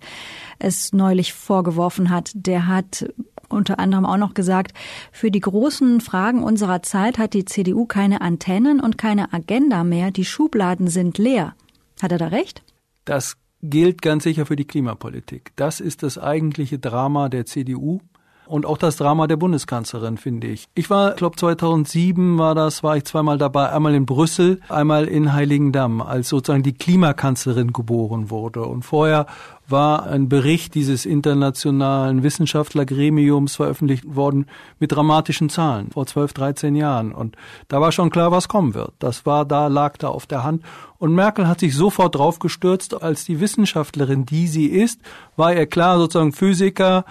es 0.60 0.92
neulich 0.92 1.32
vorgeworfen 1.32 2.10
hat. 2.10 2.32
Der 2.34 2.68
hat 2.68 3.08
unter 3.48 3.80
anderem 3.80 4.06
auch 4.06 4.18
noch 4.18 4.34
gesagt, 4.34 4.74
für 5.14 5.32
die 5.32 5.40
großen 5.40 6.02
Fragen 6.02 6.44
unserer 6.44 6.84
Zeit 6.84 7.18
hat 7.18 7.34
die 7.34 7.46
CDU 7.46 7.86
keine 7.86 8.20
Antennen 8.20 8.82
und 8.82 8.98
keine 8.98 9.32
Agenda 9.32 9.86
mehr, 9.86 10.12
die 10.12 10.26
Schubladen 10.26 10.90
sind 10.90 11.18
leer. 11.18 11.56
Hat 12.02 12.12
er 12.12 12.18
da 12.18 12.28
recht? 12.28 12.62
Das 13.06 13.38
gilt 13.62 14.02
ganz 14.02 14.24
sicher 14.24 14.46
für 14.46 14.56
die 14.56 14.66
Klimapolitik. 14.66 15.52
Das 15.56 15.80
ist 15.80 16.04
das 16.04 16.18
eigentliche 16.18 16.80
Drama 16.80 17.30
der 17.30 17.46
CDU 17.46 18.02
und 18.48 18.66
auch 18.66 18.78
das 18.78 18.98
Drama 18.98 19.28
der 19.28 19.38
Bundeskanzlerin, 19.38 20.18
finde 20.18 20.48
ich. 20.48 20.68
Ich 20.76 20.90
war, 20.90 21.12
glaube 21.12 21.36
2007 21.36 22.38
war 22.38 22.56
das, 22.56 22.84
war 22.84 22.98
ich 22.98 23.06
zweimal 23.06 23.38
dabei, 23.38 23.72
einmal 23.72 23.96
in 23.96 24.06
Brüssel, 24.06 24.62
einmal 24.70 25.06
in 25.06 25.34
Heiligendamm, 25.34 26.02
als 26.02 26.30
sozusagen 26.30 26.64
die 26.64 26.74
Klimakanzlerin 26.74 27.74
geboren 27.74 28.30
wurde. 28.30 28.64
Und 28.64 28.84
vorher 28.84 29.28
war 29.70 30.06
ein 30.08 30.30
Bericht 30.30 30.76
dieses 30.76 31.06
internationalen 31.06 32.24
Wissenschaftlergremiums 32.24 33.58
veröffentlicht 33.58 34.16
worden 34.16 34.46
mit 34.80 34.94
dramatischen 34.94 35.50
Zahlen 35.50 35.92
vor 35.92 36.06
12, 36.06 36.34
13 36.34 36.76
Jahren. 36.76 37.12
Und 37.12 37.36
da 37.68 37.82
war 37.82 37.92
schon 37.92 38.10
klar, 38.10 38.32
was 38.32 38.48
kommen 38.48 38.74
wird. 38.74 38.94
Das 39.00 39.26
war 39.26 39.46
da, 39.46 39.68
lag 39.68 39.98
da 39.98 40.08
auf 40.08 40.26
der 40.26 40.44
Hand. 40.44 40.64
Und 41.00 41.14
Merkel 41.14 41.48
hat 41.48 41.60
sich 41.60 41.76
sofort 41.76 42.16
draufgestürzt, 42.16 43.02
als 43.02 43.26
die 43.26 43.40
Wissenschaftlerin, 43.40 44.26
die 44.26 44.48
sie 44.48 44.68
ist, 44.68 45.02
war 45.36 45.54
ihr 45.54 45.68
klar, 45.68 45.98
sozusagen 45.98 46.34
Physiker, 46.34 47.06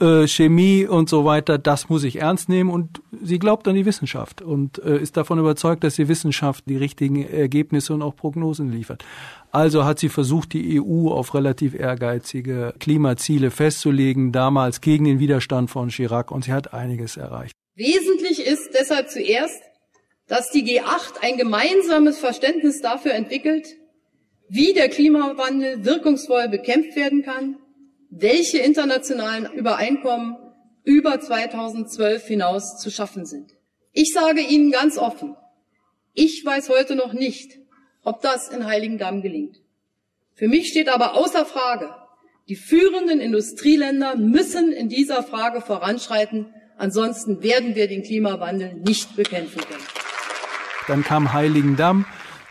äh, 0.00 0.26
Chemie 0.26 0.86
und 0.86 1.08
so 1.08 1.24
weiter, 1.24 1.56
das 1.56 1.88
muss 1.88 2.02
ich 2.04 2.16
ernst 2.16 2.48
nehmen 2.48 2.70
und 2.70 3.00
sie 3.22 3.38
glaubt 3.38 3.68
an 3.68 3.76
die 3.76 3.86
Wissenschaft 3.86 4.42
und 4.42 4.78
äh, 4.78 4.98
ist 4.98 5.16
davon 5.16 5.38
überzeugt, 5.38 5.84
dass 5.84 5.94
die 5.94 6.08
Wissenschaft 6.08 6.64
die 6.66 6.76
richtigen 6.76 7.24
Ergebnisse 7.24 7.94
und 7.94 8.02
auch 8.02 8.16
Prognosen 8.16 8.72
liefert. 8.72 9.04
Also 9.52 9.84
hat 9.84 10.00
sie 10.00 10.08
versucht, 10.08 10.52
die 10.52 10.80
EU 10.80 11.10
auf 11.10 11.34
relativ 11.34 11.74
ehrgeizige 11.74 12.74
Klimaziele 12.80 13.52
festzulegen, 13.52 14.32
damals 14.32 14.80
gegen 14.80 15.04
den 15.04 15.20
Widerstand 15.20 15.70
von 15.70 15.90
Chirac 15.90 16.32
und 16.32 16.44
sie 16.44 16.52
hat 16.52 16.74
einiges 16.74 17.16
erreicht. 17.16 17.54
Wesentlich 17.76 18.44
ist 18.44 18.70
deshalb 18.74 19.10
zuerst, 19.10 19.62
dass 20.26 20.50
die 20.50 20.64
G8 20.64 21.20
ein 21.22 21.36
gemeinsames 21.36 22.18
Verständnis 22.18 22.80
dafür 22.80 23.12
entwickelt, 23.12 23.76
wie 24.48 24.72
der 24.72 24.88
Klimawandel 24.88 25.84
wirkungsvoll 25.84 26.48
bekämpft 26.48 26.96
werden 26.96 27.22
kann 27.22 27.56
welche 28.16 28.58
internationalen 28.58 29.52
Übereinkommen 29.52 30.36
über 30.84 31.20
2012 31.20 32.26
hinaus 32.26 32.78
zu 32.78 32.90
schaffen 32.90 33.26
sind. 33.26 33.52
Ich 33.92 34.12
sage 34.12 34.40
Ihnen 34.40 34.70
ganz 34.70 34.98
offen, 34.98 35.36
ich 36.12 36.44
weiß 36.44 36.68
heute 36.68 36.94
noch 36.94 37.12
nicht, 37.12 37.58
ob 38.02 38.22
das 38.22 38.48
in 38.48 38.66
Heiligendamm 38.66 39.22
gelingt. 39.22 39.56
Für 40.34 40.48
mich 40.48 40.68
steht 40.68 40.88
aber 40.88 41.14
außer 41.14 41.44
Frage, 41.44 41.94
die 42.48 42.56
führenden 42.56 43.20
Industrieländer 43.20 44.16
müssen 44.16 44.72
in 44.72 44.88
dieser 44.88 45.22
Frage 45.22 45.60
voranschreiten, 45.60 46.52
ansonsten 46.76 47.42
werden 47.42 47.74
wir 47.74 47.88
den 47.88 48.02
Klimawandel 48.02 48.74
nicht 48.74 49.16
bekämpfen 49.16 49.62
können. 49.62 49.84
Dann 50.86 51.02
kam 51.02 51.32
Heiligendamm, 51.32 52.04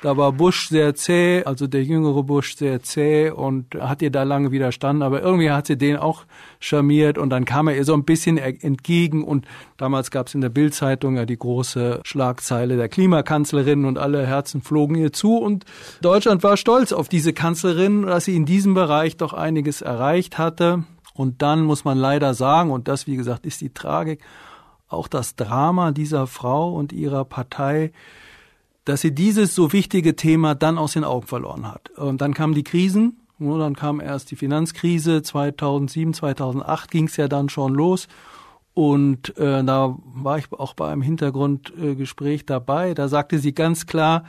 da 0.04 0.18
war 0.18 0.34
Bush 0.34 0.68
sehr 0.68 0.96
zäh, 0.96 1.46
also 1.46 1.66
der 1.66 1.82
jüngere 1.82 2.24
Bush 2.24 2.58
sehr 2.58 2.84
zäh 2.84 3.30
und 3.30 3.74
hat 3.76 4.02
ihr 4.02 4.12
da 4.12 4.24
lange 4.24 4.52
widerstanden, 4.52 5.02
aber 5.02 5.22
irgendwie 5.22 5.50
hat 5.50 5.68
sie 5.68 5.78
den 5.78 5.96
auch 5.96 6.26
charmiert 6.60 7.18
und 7.18 7.30
dann 7.30 7.46
kam 7.46 7.70
er 7.70 7.78
ihr 7.78 7.86
so 7.86 7.94
ein 7.94 8.04
bisschen 8.04 8.38
entgegen 8.38 9.24
und 9.24 9.48
damals 9.78 10.12
gab 10.12 10.28
es 10.28 10.36
in 10.36 10.42
der 10.42 10.50
Bildzeitung 10.50 11.16
ja 11.16 11.26
die 11.26 11.38
große 11.38 12.02
Schlagzeile 12.04 12.76
der 12.76 12.90
Klimakanzlerin 12.90 13.86
und 13.86 13.98
alle 13.98 14.28
Herzen 14.28 14.62
flogen 14.62 14.96
ihr 14.96 15.14
zu 15.14 15.38
und 15.38 15.64
Deutschland 16.02 16.44
war 16.44 16.58
stolz 16.58 16.92
auf 16.92 17.08
diese 17.08 17.32
Kanzlerin, 17.32 18.02
dass 18.02 18.26
sie 18.26 18.36
in 18.36 18.46
diesem 18.46 18.74
Bereich 18.74 19.16
doch 19.16 19.32
einiges 19.32 19.82
erreicht 19.82 20.38
hatte. 20.38 20.84
Und 21.14 21.42
dann 21.42 21.62
muss 21.64 21.86
man 21.86 21.98
leider 21.98 22.34
sagen, 22.34 22.72
und 22.72 22.88
das, 22.88 23.06
wie 23.06 23.16
gesagt, 23.16 23.46
ist 23.46 23.62
die 23.62 23.72
Tragik, 23.74 24.20
auch 24.90 25.08
das 25.08 25.36
Drama 25.36 25.92
dieser 25.92 26.28
Frau 26.28 26.74
und 26.74 26.92
ihrer 26.92 27.24
Partei, 27.24 27.92
dass 28.86 29.02
sie 29.02 29.14
dieses 29.14 29.56
so 29.56 29.72
wichtige 29.74 30.16
Thema 30.16 30.56
dann 30.56 30.78
aus 30.78 30.94
den 30.94 31.04
Augen 31.04 31.28
verloren 31.28 31.68
hat. 31.68 31.90
Und 31.92 32.22
dann 32.22 32.34
kamen 32.34 32.54
die 32.54 32.64
Krisen, 32.64 33.20
und 33.40 33.60
dann 33.60 33.76
kam 33.76 34.00
erst 34.00 34.32
die 34.32 34.36
Finanzkrise 34.36 35.22
2007, 35.22 36.14
2008 36.14 36.92
ging 36.92 37.06
es 37.08 37.18
ja 37.18 37.28
dann 37.28 37.50
schon 37.50 37.74
los. 37.74 38.08
Und 38.74 39.38
äh, 39.38 39.64
da 39.64 39.98
war 40.16 40.38
ich 40.38 40.52
auch 40.52 40.74
bei 40.74 40.92
einem 40.92 41.02
Hintergrundgespräch 41.02 42.46
dabei. 42.46 42.94
Da 42.94 43.08
sagte 43.08 43.40
sie 43.40 43.54
ganz 43.54 43.86
klar, 43.86 44.24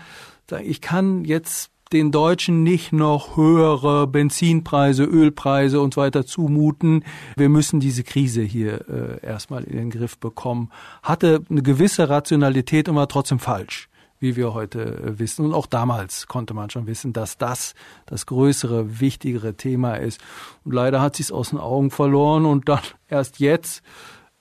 ich 0.62 0.80
kann 0.80 1.25
jetzt 1.25 1.70
den 1.92 2.11
Deutschen 2.11 2.62
nicht 2.62 2.92
noch 2.92 3.37
höhere 3.37 4.06
Benzinpreise, 4.06 5.04
Ölpreise 5.04 5.80
und 5.80 5.94
so 5.94 6.00
weiter 6.00 6.26
zumuten. 6.26 7.04
Wir 7.37 7.49
müssen 7.49 7.80
diese 7.80 8.02
Krise 8.04 8.42
hier 8.42 8.84
äh, 8.88 9.25
erstmal 9.25 9.64
in 9.64 9.76
den 9.76 9.90
Griff 9.90 10.18
bekommen. 10.18 10.70
Hatte 11.02 11.42
eine 11.49 11.62
gewisse 11.62 12.08
Rationalität 12.08 12.88
und 12.88 12.96
war 12.96 13.08
trotzdem 13.08 13.38
falsch 13.38 13.88
wie 14.25 14.37
wir 14.37 14.54
heute 14.54 14.81
äh, 14.81 15.19
wissen. 15.19 15.45
Und 15.45 15.52
auch 15.52 15.66
damals 15.66 16.26
konnte 16.26 16.54
man 16.54 16.71
schon 16.71 16.87
wissen, 16.87 17.12
dass 17.12 17.37
das 17.37 17.75
das 18.07 18.25
größere, 18.25 18.99
wichtigere 18.99 19.54
Thema 19.54 19.97
ist. 19.97 20.21
Und 20.64 20.73
leider 20.73 21.00
hat 21.00 21.16
sie 21.16 21.23
es 21.23 21.31
aus 21.31 21.50
den 21.50 21.59
Augen 21.59 21.90
verloren 21.90 22.47
und 22.47 22.69
dann 22.69 22.81
erst 23.09 23.38
jetzt 23.38 23.83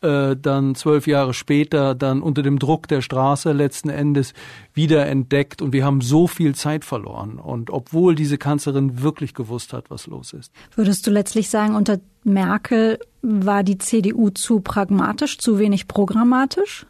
äh, 0.01 0.37
dann 0.37 0.75
zwölf 0.75 1.05
Jahre 1.05 1.33
später 1.33 1.95
dann 1.95 2.21
unter 2.21 2.43
dem 2.43 2.59
Druck 2.59 2.87
der 2.87 3.01
Straße 3.01 3.51
letzten 3.51 3.89
Endes 3.89 4.33
wieder 4.73 5.05
entdeckt 5.05 5.61
und 5.61 5.73
wir 5.73 5.83
haben 5.85 5.99
so 5.99 6.27
viel 6.27 6.55
Zeit 6.55 6.85
verloren. 6.85 7.37
Und 7.37 7.69
obwohl 7.69 8.15
diese 8.15 8.37
Kanzlerin 8.37 9.01
wirklich 9.01 9.33
gewusst 9.33 9.73
hat, 9.73 9.91
was 9.91 10.07
los 10.07 10.31
ist. 10.31 10.51
Würdest 10.75 11.05
du 11.05 11.11
letztlich 11.11 11.49
sagen, 11.49 11.75
unter 11.75 11.99
Merkel 12.23 12.99
war 13.21 13.63
die 13.63 13.77
CDU 13.77 14.29
zu 14.29 14.61
pragmatisch, 14.61 15.37
zu 15.39 15.59
wenig 15.59 15.89
programmatisch? 15.89 16.85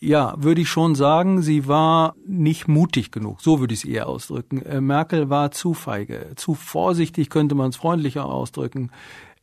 Ja, 0.00 0.34
würde 0.38 0.60
ich 0.60 0.68
schon 0.68 0.94
sagen, 0.94 1.42
sie 1.42 1.66
war 1.66 2.14
nicht 2.24 2.68
mutig 2.68 3.10
genug. 3.10 3.40
So 3.40 3.58
würde 3.58 3.74
ich 3.74 3.84
es 3.84 3.88
eher 3.88 4.08
ausdrücken. 4.08 4.62
Äh, 4.62 4.80
Merkel 4.80 5.28
war 5.28 5.50
zu 5.50 5.74
feige, 5.74 6.32
zu 6.36 6.54
vorsichtig 6.54 7.30
könnte 7.30 7.54
man 7.54 7.70
es 7.70 7.76
freundlicher 7.76 8.24
ausdrücken. 8.24 8.90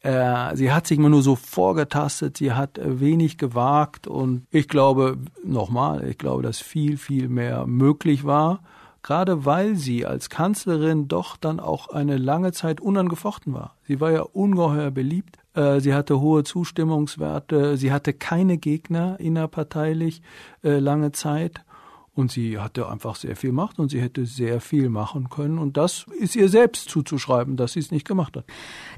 Äh, 0.01 0.55
sie 0.55 0.71
hat 0.71 0.87
sich 0.87 0.97
immer 0.97 1.09
nur 1.09 1.23
so 1.23 1.35
vorgetastet, 1.35 2.37
sie 2.37 2.53
hat 2.53 2.79
wenig 2.81 3.37
gewagt 3.37 4.07
und 4.07 4.45
ich 4.49 4.69
glaube, 4.69 5.17
nochmal, 5.43 6.07
ich 6.07 6.17
glaube, 6.17 6.43
dass 6.43 6.61
viel, 6.61 6.97
viel 6.97 7.27
mehr 7.27 7.65
möglich 7.67 8.23
war 8.23 8.61
gerade 9.05 9.45
weil 9.45 9.75
sie 9.75 10.03
als 10.03 10.31
Kanzlerin 10.31 11.07
doch 11.07 11.37
dann 11.37 11.59
auch 11.59 11.89
eine 11.89 12.17
lange 12.17 12.53
Zeit 12.53 12.81
unangefochten 12.81 13.53
war. 13.53 13.75
Sie 13.87 13.99
war 13.99 14.11
ja 14.11 14.21
ungeheuer 14.21 14.89
beliebt, 14.89 15.37
sie 15.79 15.93
hatte 15.93 16.19
hohe 16.21 16.43
Zustimmungswerte, 16.43 17.77
sie 17.77 17.91
hatte 17.91 18.13
keine 18.13 18.57
Gegner 18.57 19.19
innerparteilich 19.19 20.21
äh, 20.63 20.79
lange 20.79 21.11
Zeit 21.11 21.64
und 22.15 22.31
sie 22.31 22.57
hatte 22.59 22.89
einfach 22.89 23.17
sehr 23.17 23.35
viel 23.35 23.51
Macht 23.51 23.77
und 23.77 23.89
sie 23.89 24.01
hätte 24.01 24.25
sehr 24.25 24.61
viel 24.61 24.89
machen 24.89 25.29
können. 25.29 25.59
Und 25.59 25.75
das 25.75 26.05
ist 26.17 26.35
ihr 26.37 26.47
selbst 26.47 26.89
zuzuschreiben, 26.89 27.57
dass 27.57 27.73
sie 27.73 27.81
es 27.81 27.91
nicht 27.91 28.07
gemacht 28.07 28.37
hat. 28.37 28.45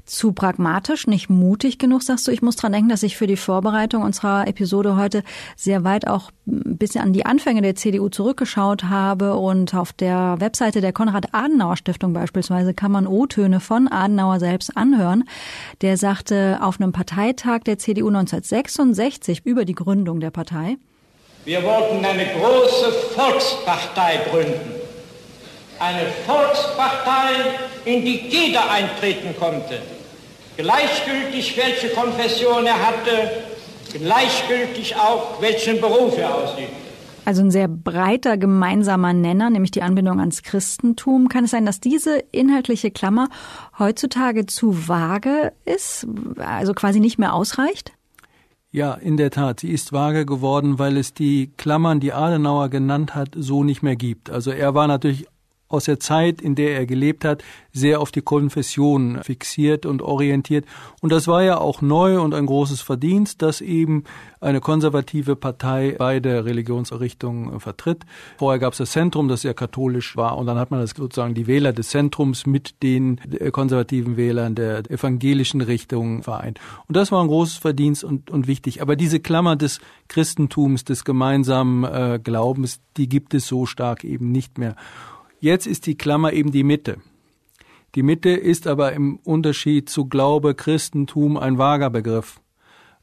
Zu 0.04 0.32
pragmatisch, 0.32 1.08
nicht 1.08 1.28
mutig 1.28 1.78
genug, 1.78 2.04
sagst 2.04 2.28
du. 2.28 2.30
Ich 2.30 2.42
muss 2.42 2.54
dran 2.54 2.72
denken, 2.72 2.88
dass 2.88 3.02
ich 3.02 3.16
für 3.16 3.26
die 3.26 3.36
Vorbereitung 3.36 4.04
unserer 4.04 4.46
Episode 4.46 4.96
heute 4.96 5.24
sehr 5.56 5.82
weit 5.82 6.06
auch 6.06 6.30
ein 6.46 6.78
bisschen 6.78 7.02
an 7.02 7.12
die 7.12 7.26
Anfänge 7.26 7.60
der 7.60 7.74
CDU 7.74 8.08
zurückgeschaut 8.08 8.84
habe. 8.84 9.36
Und 9.36 9.74
auf 9.74 9.92
der 9.92 10.36
Webseite 10.38 10.80
der 10.80 10.92
Konrad-Adenauer-Stiftung 10.92 12.12
beispielsweise 12.12 12.72
kann 12.72 12.92
man 12.92 13.08
O-Töne 13.08 13.58
von 13.58 13.88
Adenauer 13.88 14.38
selbst 14.38 14.76
anhören. 14.76 15.24
Der 15.80 15.96
sagte 15.96 16.60
auf 16.62 16.80
einem 16.80 16.92
Parteitag 16.92 17.64
der 17.64 17.78
CDU 17.78 18.06
1966 18.08 19.44
über 19.44 19.64
die 19.64 19.74
Gründung 19.74 20.20
der 20.20 20.30
Partei, 20.30 20.76
wir 21.48 21.64
wollten 21.64 22.04
eine 22.04 22.26
große 22.26 22.92
Volkspartei 23.14 24.20
gründen. 24.30 24.70
Eine 25.78 26.02
Volkspartei, 26.26 27.56
in 27.86 28.04
die 28.04 28.28
jeder 28.28 28.70
eintreten 28.70 29.34
konnte. 29.38 29.80
Gleichgültig, 30.58 31.56
welche 31.56 31.88
Konfession 31.94 32.66
er 32.66 32.86
hatte, 32.86 33.30
gleichgültig 33.94 34.94
auch, 34.96 35.40
welchen 35.40 35.80
Beruf 35.80 36.18
er 36.18 36.34
ausübte. 36.34 36.68
Also 37.24 37.40
ein 37.40 37.50
sehr 37.50 37.68
breiter 37.68 38.36
gemeinsamer 38.36 39.14
Nenner, 39.14 39.48
nämlich 39.48 39.70
die 39.70 39.80
Anbindung 39.80 40.20
ans 40.20 40.42
Christentum. 40.42 41.30
Kann 41.30 41.44
es 41.44 41.52
sein, 41.52 41.64
dass 41.64 41.80
diese 41.80 42.18
inhaltliche 42.30 42.90
Klammer 42.90 43.28
heutzutage 43.78 44.44
zu 44.44 44.86
vage 44.86 45.52
ist, 45.64 46.06
also 46.36 46.74
quasi 46.74 47.00
nicht 47.00 47.18
mehr 47.18 47.32
ausreicht? 47.32 47.92
Ja, 48.70 48.92
in 48.94 49.16
der 49.16 49.30
Tat. 49.30 49.60
Sie 49.60 49.70
ist 49.70 49.92
vage 49.92 50.26
geworden, 50.26 50.78
weil 50.78 50.98
es 50.98 51.14
die 51.14 51.50
Klammern, 51.56 52.00
die 52.00 52.12
Adenauer 52.12 52.68
genannt 52.68 53.14
hat, 53.14 53.30
so 53.34 53.64
nicht 53.64 53.82
mehr 53.82 53.96
gibt. 53.96 54.28
Also 54.28 54.50
er 54.50 54.74
war 54.74 54.86
natürlich 54.86 55.26
aus 55.68 55.84
der 55.84 56.00
Zeit, 56.00 56.40
in 56.40 56.54
der 56.54 56.76
er 56.76 56.86
gelebt 56.86 57.24
hat, 57.24 57.42
sehr 57.72 58.00
auf 58.00 58.10
die 58.10 58.22
Konfession 58.22 59.18
fixiert 59.22 59.86
und 59.86 60.02
orientiert. 60.02 60.64
Und 61.00 61.12
das 61.12 61.28
war 61.28 61.42
ja 61.42 61.58
auch 61.58 61.82
neu 61.82 62.20
und 62.20 62.34
ein 62.34 62.46
großes 62.46 62.80
Verdienst, 62.80 63.42
dass 63.42 63.60
eben 63.60 64.04
eine 64.40 64.60
konservative 64.60 65.36
Partei 65.36 65.94
beide 65.98 66.44
Religionsrichtungen 66.44 67.60
vertritt. 67.60 68.04
Vorher 68.38 68.58
gab 68.58 68.72
es 68.72 68.78
das 68.78 68.92
Zentrum, 68.92 69.28
das 69.28 69.42
sehr 69.42 69.54
katholisch 69.54 70.16
war, 70.16 70.38
und 70.38 70.46
dann 70.46 70.58
hat 70.58 70.70
man 70.70 70.80
das 70.80 70.90
sozusagen 70.90 71.34
die 71.34 71.46
Wähler 71.46 71.72
des 71.72 71.90
Zentrums 71.90 72.46
mit 72.46 72.82
den 72.82 73.20
konservativen 73.52 74.16
Wählern 74.16 74.54
der 74.54 74.90
evangelischen 74.90 75.60
Richtung 75.60 76.22
vereint. 76.22 76.58
Und 76.86 76.96
das 76.96 77.12
war 77.12 77.22
ein 77.22 77.28
großes 77.28 77.58
Verdienst 77.58 78.04
und, 78.04 78.30
und 78.30 78.46
wichtig. 78.46 78.80
Aber 78.82 78.96
diese 78.96 79.20
Klammer 79.20 79.56
des 79.56 79.80
Christentums, 80.08 80.84
des 80.84 81.04
gemeinsamen 81.04 81.84
äh, 81.84 82.20
Glaubens, 82.22 82.80
die 82.96 83.08
gibt 83.08 83.34
es 83.34 83.46
so 83.46 83.66
stark 83.66 84.04
eben 84.04 84.32
nicht 84.32 84.58
mehr. 84.58 84.76
Jetzt 85.40 85.66
ist 85.66 85.86
die 85.86 85.96
Klammer 85.96 86.32
eben 86.32 86.50
die 86.50 86.64
Mitte. 86.64 86.98
Die 87.94 88.02
Mitte 88.02 88.30
ist 88.30 88.66
aber 88.66 88.92
im 88.92 89.18
Unterschied 89.24 89.88
zu 89.88 90.06
Glaube, 90.06 90.54
Christentum 90.54 91.36
ein 91.36 91.58
vager 91.58 91.90
Begriff. 91.90 92.40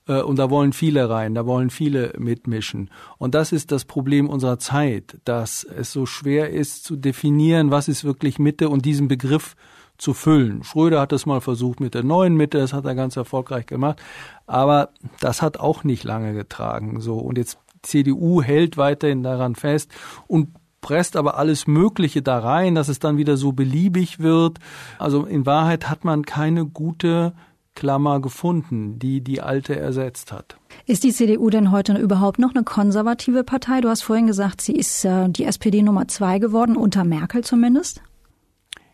Äh, 0.08 0.22
und 0.22 0.38
da 0.38 0.50
wollen 0.50 0.74
viele 0.74 1.10
rein, 1.10 1.34
da 1.34 1.46
wollen 1.46 1.70
viele 1.70 2.14
mitmischen. 2.18 2.90
Und 3.18 3.36
das 3.36 3.52
ist 3.52 3.72
das 3.72 3.86
Problem 3.86 4.30
unserer 4.30 4.60
Zeit, 4.60 5.18
dass 5.24 5.64
es 5.64 5.92
so 5.92 6.06
schwer 6.06 6.52
ist 6.52 6.84
zu 6.84 6.96
definieren, 6.96 7.72
was 7.72 7.88
ist 7.88 8.04
wirklich 8.04 8.38
Mitte 8.38 8.70
und 8.70 8.86
diesen 8.86 9.08
Begriff 9.08 9.56
zu 9.98 10.14
füllen. 10.14 10.64
Schröder 10.64 11.00
hat 11.00 11.14
das 11.14 11.26
mal 11.26 11.42
versucht 11.42 11.80
mit 11.80 11.94
der 11.94 12.04
neuen 12.04 12.36
Mitte, 12.36 12.58
das 12.58 12.74
hat 12.74 12.86
er 12.86 12.96
ganz 12.96 13.16
erfolgreich 13.16 13.66
gemacht. 13.66 14.02
Aber 14.46 14.90
das 15.22 15.42
hat 15.42 15.58
auch 15.58 15.84
nicht 15.84 16.04
lange 16.04 16.34
getragen, 16.34 17.00
so. 17.00 17.18
Und 17.18 17.38
jetzt 17.38 17.58
CDU 17.82 18.42
hält 18.42 18.78
weiterhin 18.78 19.24
daran 19.24 19.56
fest 19.56 19.92
und 20.28 20.50
presst 20.86 21.16
aber 21.16 21.40
alles 21.40 21.66
Mögliche 21.66 22.22
da 22.22 22.38
rein, 22.38 22.76
dass 22.76 22.90
es 22.90 23.00
dann 23.00 23.18
wieder 23.18 23.38
so 23.38 23.54
beliebig 23.54 24.20
wird. 24.20 24.60
Also 25.00 25.26
in 25.26 25.48
Wahrheit 25.48 25.90
hat 25.90 26.06
man 26.06 26.26
keine 26.26 26.64
gute 26.68 27.34
Klammer 27.74 28.20
gefunden, 28.20 29.00
die 29.00 29.22
die 29.22 29.42
alte 29.42 29.76
ersetzt 29.76 30.32
hat. 30.32 30.58
Ist 30.86 31.04
die 31.04 31.12
CDU 31.12 31.50
denn 31.50 31.72
heute 31.72 31.98
überhaupt 31.98 32.38
noch 32.38 32.54
eine 32.54 32.64
konservative 32.64 33.44
Partei? 33.44 33.82
Du 33.82 33.90
hast 33.90 34.04
vorhin 34.04 34.28
gesagt, 34.28 34.62
sie 34.62 34.74
ist 34.74 35.04
äh, 35.06 35.28
die 35.28 35.46
SPD 35.46 35.82
Nummer 35.82 36.08
zwei 36.08 36.38
geworden, 36.38 36.78
unter 36.78 37.04
Merkel 37.04 37.44
zumindest. 37.44 38.04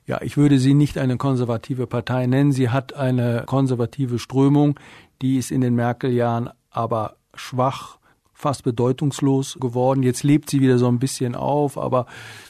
Ja, 0.05 0.21
ich 0.21 0.37
würde 0.37 0.59
sie 0.59 0.73
nicht 0.73 0.97
eine 0.97 1.17
konservative 1.17 1.87
Partei 1.87 2.25
nennen. 2.25 2.53
Sie 2.53 2.69
hat 2.69 2.93
eine 2.93 3.43
konservative 3.47 4.17
Strömung, 4.17 4.79
die 5.21 5.35
ist 5.35 5.51
in 5.51 5.59
den 5.59 5.75
Merkel-Jahren 5.75 6.51
aber 6.69 7.17
schwach 7.35 7.97
fast 8.41 8.63
bedeutungslos 8.63 9.57
geworden. 9.59 10.03
Jetzt 10.03 10.23
lebt 10.23 10.49
sie 10.49 10.61
wieder 10.61 10.77
so 10.79 10.87
ein 10.87 10.99
bisschen 10.99 11.35
auf, 11.35 11.77
aber 11.77 12.07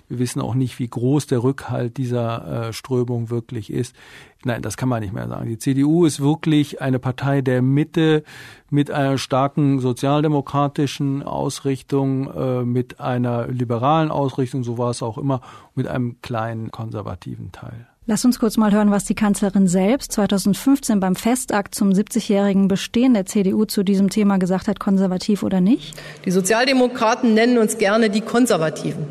wir 0.08 0.20
wissen 0.20 0.42
auch 0.42 0.56
nicht, 0.56 0.80
wie 0.80 0.88
groß 0.88 1.28
der 1.28 1.44
Rückhalt 1.44 1.98
dieser 1.98 2.70
äh, 2.70 2.74
Strömung 2.74 3.30
wirklich 3.30 3.72
ist. 3.72 3.96
Nein, 4.44 4.62
das 4.62 4.78
kann 4.78 4.90
man 4.90 5.02
nicht 5.02 5.14
mehr 5.14 5.28
sagen. 5.28 5.50
Die 5.50 5.58
CDU 5.58 6.06
ist 6.06 6.22
wirklich 6.22 6.82
eine 6.82 6.98
Partei 6.98 7.42
der 7.42 7.62
Mitte 7.62 8.24
mit 8.70 8.90
einer 8.90 9.18
starken 9.18 9.80
sozialdemokratischen 9.80 11.24
Ausrichtung, 11.24 12.32
äh, 12.34 12.64
mit 12.64 13.00
einer 13.00 13.48
liberalen 13.48 14.12
Ausrichtung, 14.12 14.64
so 14.64 14.78
war 14.78 14.92
es 14.92 15.04
auch 15.04 15.18
immer, 15.18 15.42
mit 15.76 15.88
einem 15.88 16.22
kleinen 16.22 16.72
konservativen 16.72 17.52
Teil. 17.52 17.91
Lass 18.08 18.26
uns 18.26 18.40
kurz 18.40 18.58
mal 18.58 18.72
hören, 18.72 18.90
was 18.90 19.06
die 19.06 19.14
Kanzlerin 19.14 19.68
selbst 19.68 20.12
2015 20.14 21.00
beim 21.00 21.16
Festakt 21.16 21.76
zum 21.76 21.92
70-jährigen 21.92 22.68
Bestehen 22.68 23.14
der 23.14 23.28
CDU 23.28 23.66
zu 23.66 23.84
diesem 23.84 24.10
Thema 24.10 24.40
gesagt 24.40 24.68
hat, 24.68 24.80
konservativ 24.80 25.44
oder 25.44 25.62
nicht. 25.62 25.94
Die 26.26 26.32
Sozialdemokraten 26.32 27.36
nennen 27.36 27.60
uns 27.60 27.78
gerne 27.78 28.10
die 28.10 28.22
Konservativen. 28.22 29.06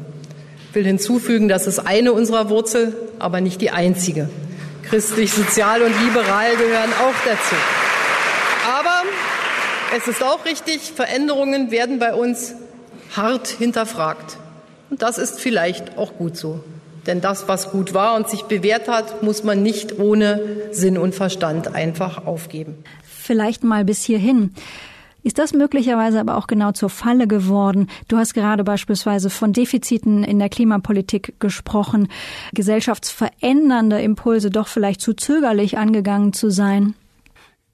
Ich 0.68 0.74
will 0.74 0.84
hinzufügen, 0.84 1.46
das 1.46 1.68
ist 1.68 1.78
eine 1.78 2.12
unserer 2.12 2.50
Wurzel, 2.50 2.96
aber 3.20 3.40
nicht 3.40 3.60
die 3.60 3.70
einzige. 3.70 4.28
Christlich, 4.82 5.32
sozial 5.32 5.82
und 5.82 5.94
liberal 6.04 6.56
gehören 6.56 6.92
auch 7.00 7.14
dazu. 7.24 7.54
Aber 8.68 9.04
es 9.96 10.08
ist 10.08 10.20
auch 10.20 10.44
richtig, 10.44 10.80
Veränderungen 10.96 11.70
werden 11.70 12.00
bei 12.00 12.12
uns 12.12 12.54
hart 13.14 13.46
hinterfragt. 13.46 14.36
Und 14.90 15.00
das 15.00 15.18
ist 15.18 15.38
vielleicht 15.38 15.96
auch 15.96 16.14
gut 16.14 16.36
so. 16.36 16.64
Denn 17.06 17.20
das, 17.20 17.48
was 17.48 17.70
gut 17.70 17.94
war 17.94 18.16
und 18.16 18.28
sich 18.28 18.42
bewährt 18.42 18.88
hat, 18.88 19.22
muss 19.22 19.44
man 19.44 19.62
nicht 19.62 19.98
ohne 19.98 20.40
Sinn 20.70 20.98
und 20.98 21.14
Verstand 21.14 21.74
einfach 21.74 22.26
aufgeben. 22.26 22.84
Vielleicht 23.02 23.64
mal 23.64 23.84
bis 23.84 24.02
hierhin. 24.02 24.54
Ist 25.22 25.38
das 25.38 25.52
möglicherweise 25.52 26.18
aber 26.18 26.36
auch 26.36 26.46
genau 26.46 26.72
zur 26.72 26.88
Falle 26.88 27.26
geworden? 27.26 27.88
Du 28.08 28.16
hast 28.16 28.32
gerade 28.32 28.64
beispielsweise 28.64 29.28
von 29.28 29.52
Defiziten 29.52 30.24
in 30.24 30.38
der 30.38 30.48
Klimapolitik 30.48 31.34
gesprochen, 31.38 32.08
gesellschaftsverändernde 32.54 34.00
Impulse 34.00 34.50
doch 34.50 34.68
vielleicht 34.68 35.02
zu 35.02 35.12
zögerlich 35.12 35.76
angegangen 35.76 36.32
zu 36.32 36.50
sein. 36.50 36.94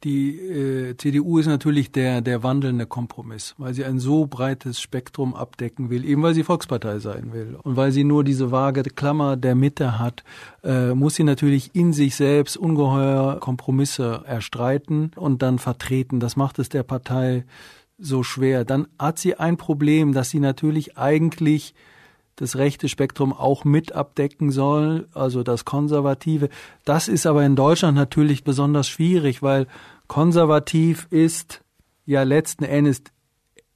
Die 0.04 0.38
äh, 0.38 0.96
CDU 0.96 1.38
ist 1.38 1.46
natürlich 1.46 1.90
der, 1.90 2.20
der 2.20 2.42
wandelnde 2.42 2.87
Kompromiss, 2.87 3.54
weil 3.56 3.72
sie 3.72 3.85
ein 3.85 3.98
so 3.98 4.26
breites 4.26 4.80
Spektrum 4.80 5.35
abdecken 5.35 5.88
will, 5.88 6.04
eben 6.04 6.22
weil 6.22 6.35
sie 6.35 6.44
Volkspartei 6.44 6.98
sein 6.98 7.32
will. 7.32 7.56
Und 7.62 7.76
weil 7.76 7.92
sie 7.92 8.04
nur 8.04 8.22
diese 8.22 8.50
vage 8.50 8.82
Klammer 8.82 9.37
der 9.37 9.54
Mitte 9.54 9.98
hat, 9.98 10.22
äh, 10.62 10.94
muss 10.94 11.14
sie 11.14 11.24
natürlich 11.24 11.74
in 11.74 11.92
sich 11.92 12.14
selbst 12.14 12.56
ungeheuer 12.56 13.40
Kompromisse 13.40 14.22
erstreiten 14.26 15.12
und 15.16 15.42
dann 15.42 15.59
vertreten. 15.59 16.20
Das 16.20 16.37
macht 16.37 16.59
es 16.59 16.68
der 16.68 16.82
Partei 16.82 17.44
so 17.98 18.22
schwer. 18.22 18.64
Dann 18.64 18.88
hat 18.98 19.18
sie 19.18 19.37
ein 19.37 19.56
Problem, 19.56 20.12
dass 20.12 20.30
sie 20.30 20.40
natürlich 20.40 20.98
eigentlich 20.98 21.74
das 22.37 22.57
rechte 22.57 22.88
Spektrum 22.88 23.33
auch 23.33 23.64
mit 23.64 23.92
abdecken 23.92 24.51
soll, 24.51 25.09
also 25.14 25.42
das 25.42 25.64
Konservative. 25.64 26.51
Das 26.85 27.09
ist 27.09 27.27
aber 27.27 27.44
in 27.44 27.57
Deutschland 27.57 27.96
natürlich 27.96 28.44
besonders 28.44 28.88
schwierig, 28.88 29.42
weil 29.42 29.66
konservativ 30.07 31.09
ist 31.11 31.62
ja 32.05 32.22
letzten 32.22 32.64
Endes 32.64 33.03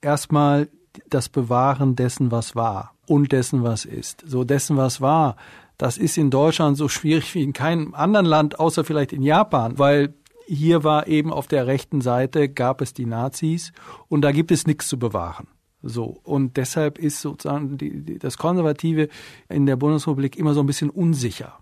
erstmal 0.02 0.68
das 1.08 1.28
Bewahren 1.28 1.96
dessen, 1.96 2.30
was 2.30 2.54
war 2.54 2.94
und 3.06 3.32
dessen, 3.32 3.62
was 3.62 3.84
ist. 3.84 4.22
So 4.26 4.44
dessen, 4.44 4.76
was 4.76 5.00
war, 5.00 5.36
das 5.78 5.96
ist 5.96 6.18
in 6.18 6.30
Deutschland 6.30 6.76
so 6.76 6.88
schwierig 6.88 7.34
wie 7.34 7.42
in 7.42 7.54
keinem 7.54 7.94
anderen 7.94 8.26
Land, 8.26 8.60
außer 8.60 8.84
vielleicht 8.84 9.14
in 9.14 9.22
Japan, 9.22 9.78
weil 9.78 10.14
hier 10.46 10.84
war 10.84 11.06
eben 11.06 11.32
auf 11.32 11.46
der 11.46 11.66
rechten 11.66 12.00
Seite 12.00 12.48
gab 12.48 12.82
es 12.82 12.92
die 12.92 13.06
Nazis 13.06 13.72
und 14.08 14.22
da 14.22 14.32
gibt 14.32 14.50
es 14.50 14.66
nichts 14.66 14.88
zu 14.88 14.98
bewahren. 14.98 15.46
So. 15.82 16.20
Und 16.22 16.56
deshalb 16.56 16.98
ist 16.98 17.20
sozusagen 17.20 17.78
die, 17.78 18.02
die, 18.02 18.18
das 18.18 18.38
Konservative 18.38 19.08
in 19.48 19.66
der 19.66 19.76
Bundesrepublik 19.76 20.36
immer 20.36 20.54
so 20.54 20.60
ein 20.60 20.66
bisschen 20.66 20.90
unsicher. 20.90 21.58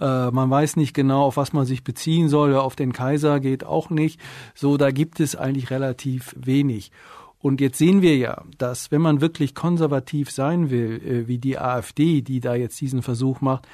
Äh, 0.00 0.30
man 0.30 0.50
weiß 0.50 0.76
nicht 0.76 0.94
genau, 0.94 1.24
auf 1.24 1.36
was 1.36 1.52
man 1.52 1.66
sich 1.66 1.84
beziehen 1.84 2.28
soll. 2.28 2.54
Auf 2.54 2.76
den 2.76 2.92
Kaiser 2.92 3.40
geht 3.40 3.64
auch 3.64 3.90
nicht. 3.90 4.20
So, 4.54 4.76
da 4.76 4.90
gibt 4.90 5.20
es 5.20 5.36
eigentlich 5.36 5.70
relativ 5.70 6.34
wenig. 6.38 6.92
Und 7.40 7.60
jetzt 7.60 7.78
sehen 7.78 8.02
wir 8.02 8.16
ja, 8.16 8.42
dass 8.58 8.90
wenn 8.90 9.00
man 9.00 9.20
wirklich 9.20 9.54
konservativ 9.54 10.30
sein 10.30 10.70
will, 10.70 11.00
äh, 11.04 11.28
wie 11.28 11.38
die 11.38 11.58
AfD, 11.58 12.22
die 12.22 12.40
da 12.40 12.54
jetzt 12.54 12.80
diesen 12.80 13.02
Versuch 13.02 13.40
macht, 13.40 13.66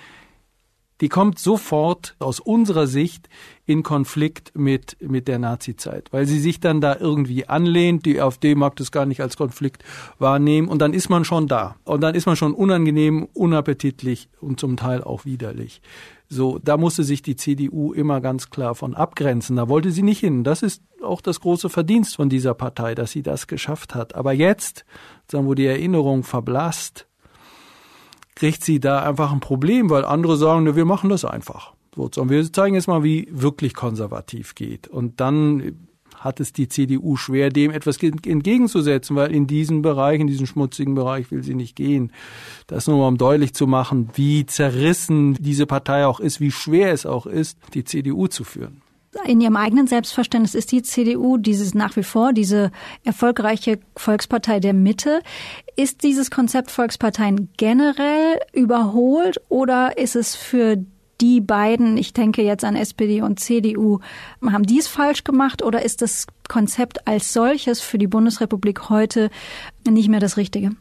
die 1.05 1.11
kommt 1.11 1.39
sofort 1.39 2.17
aus 2.19 2.41
unserer 2.41 2.87
Sicht 2.87 3.29
in 3.67 3.83
Konflikt 3.83 4.53
mit, 4.57 4.97
mit 5.03 5.29
der 5.29 5.39
Nazizeit, 5.39 6.09
weil 6.13 6.25
sie 6.25 6.41
sich 6.41 6.61
dann 6.61 6.81
da 6.81 6.97
irgendwie 6.99 7.47
anlehnt. 7.47 8.07
Die 8.07 8.23
AfD 8.23 8.55
mag 8.55 8.75
das 8.77 8.91
gar 8.91 9.05
nicht 9.05 9.21
als 9.21 9.37
Konflikt 9.37 9.85
wahrnehmen 10.19 10.67
und 10.67 10.79
dann 10.79 10.95
ist 10.95 11.11
man 11.11 11.27
schon 11.27 11.47
da. 11.47 11.77
Und 11.85 12.01
dann 12.01 12.15
ist 12.15 12.25
man 12.25 12.37
schon 12.37 12.55
unangenehm, 12.55 13.29
unappetitlich 13.35 14.31
und 14.41 14.59
zum 14.59 14.79
Teil 14.79 15.05
auch 15.05 15.27
widerlich. 15.27 15.83
So, 16.31 16.59
da 16.59 16.79
musste 16.79 17.05
sich 17.05 17.21
die 17.21 17.37
CDU 17.37 17.93
immer 17.93 18.23
ganz 18.23 18.49
klar 18.49 18.75
von 18.75 18.95
abgrenzen. 18.95 19.57
Da 19.57 19.69
wollte 19.69 19.91
sie 19.91 20.03
nicht 20.03 20.21
hin. 20.21 20.43
Das 20.43 20.63
ist 20.63 20.83
auch 21.03 21.21
das 21.21 21.39
große 21.41 21.69
Verdienst 21.69 22.17
von 22.17 22.31
dieser 22.31 22.55
Partei, 22.55 22.95
dass 22.95 23.11
sie 23.11 23.23
das 23.23 23.47
geschafft 23.47 23.95
hat. 23.95 24.15
Aber 24.15 24.33
jetzt, 24.33 24.87
sagen, 25.31 25.47
wo 25.47 25.53
die 25.53 25.67
Erinnerung 25.67 26.23
verblasst, 26.23 27.07
kriegt 28.35 28.65
sie 28.65 28.81
da 28.81 29.03
einfach 29.03 29.33
ein 29.33 29.41
Problem, 29.41 29.91
weil 29.91 30.05
andere 30.05 30.37
sagen, 30.37 30.65
ne, 30.65 30.77
wir 30.77 30.85
machen 30.85 31.11
das 31.11 31.25
einfach. 31.25 31.73
So, 31.95 32.11
wir 32.29 32.53
zeigen 32.53 32.75
jetzt 32.75 32.89
mal, 32.89 33.05
wie 33.05 33.29
wirklich 33.31 33.75
konservativ 33.75 34.55
geht. 34.55 34.89
Und 34.89 35.21
dann 35.21 35.87
hat 36.19 36.41
es 36.41 36.53
die 36.53 36.69
CDU 36.69 37.17
schwer, 37.17 37.51
dem 37.51 37.71
etwas 37.71 38.03
entgegenzusetzen, 38.03 39.15
weil 39.15 39.31
in 39.31 39.47
diesem 39.47 39.83
Bereich, 39.83 40.21
in 40.21 40.27
diesem 40.27 40.47
schmutzigen 40.47 40.95
Bereich 40.95 41.31
will 41.31 41.45
sie 41.45 41.55
nicht 41.55 41.77
gehen. 41.77 42.13
Das 42.67 42.87
nur 42.87 42.99
mal 42.99 43.09
um 43.09 43.19
deutlich 43.19 43.55
zu 43.55 43.67
machen, 43.67 44.09
wie 44.15 44.47
zerrissen 44.47 45.35
diese 45.35 45.67
Partei 45.67 46.07
auch 46.07 46.21
ist, 46.21 46.41
wie 46.41 46.51
schwer 46.51 46.93
es 46.93 47.05
auch 47.05 47.27
ist, 47.27 47.59
die 47.75 47.85
CDU 47.85 48.27
zu 48.27 48.43
führen 48.43 48.84
in 49.27 49.41
ihrem 49.41 49.57
eigenen 49.57 49.87
Selbstverständnis 49.87 50.55
ist 50.55 50.73
die 50.73 50.83
CDU 50.83 51.37
dieses 51.37 51.75
nach 51.75 51.97
wie 51.97 52.03
vor 52.03 52.33
diese 52.33 52.71
erfolgreiche 53.05 53.79
Volkspartei 53.97 54.61
der 54.61 54.75
Mitte. 54.75 55.21
Ist 55.77 56.03
dieses 56.03 56.31
Konzept 56.31 56.71
Volksparteien 56.71 57.49
generell 57.57 58.41
überholt 58.53 59.41
oder 59.49 59.99
ist 59.99 60.17
es 60.17 60.35
für 60.35 60.77
die 61.21 61.41
beiden, 61.41 61.97
ich 61.97 62.13
denke 62.13 62.43
jetzt 62.43 62.65
an 62.65 62.77
SPD 62.77 63.23
und 63.23 63.39
CDU, 63.39 64.01
haben 64.45 64.65
die 64.65 64.79
es 64.79 64.89
falsch 64.89 65.25
gemacht 65.25 65.63
oder 65.63 65.83
ist 65.85 66.03
das 66.03 66.27
Konzept 66.49 67.07
als 67.07 67.33
solches 67.33 67.81
für 67.81 67.99
die 67.99 68.09
Bundesrepublik 68.09 68.89
heute 68.91 69.31
nicht 69.89 70.09
mehr 70.09 70.21
das 70.21 70.37
Richtige? 70.37 70.73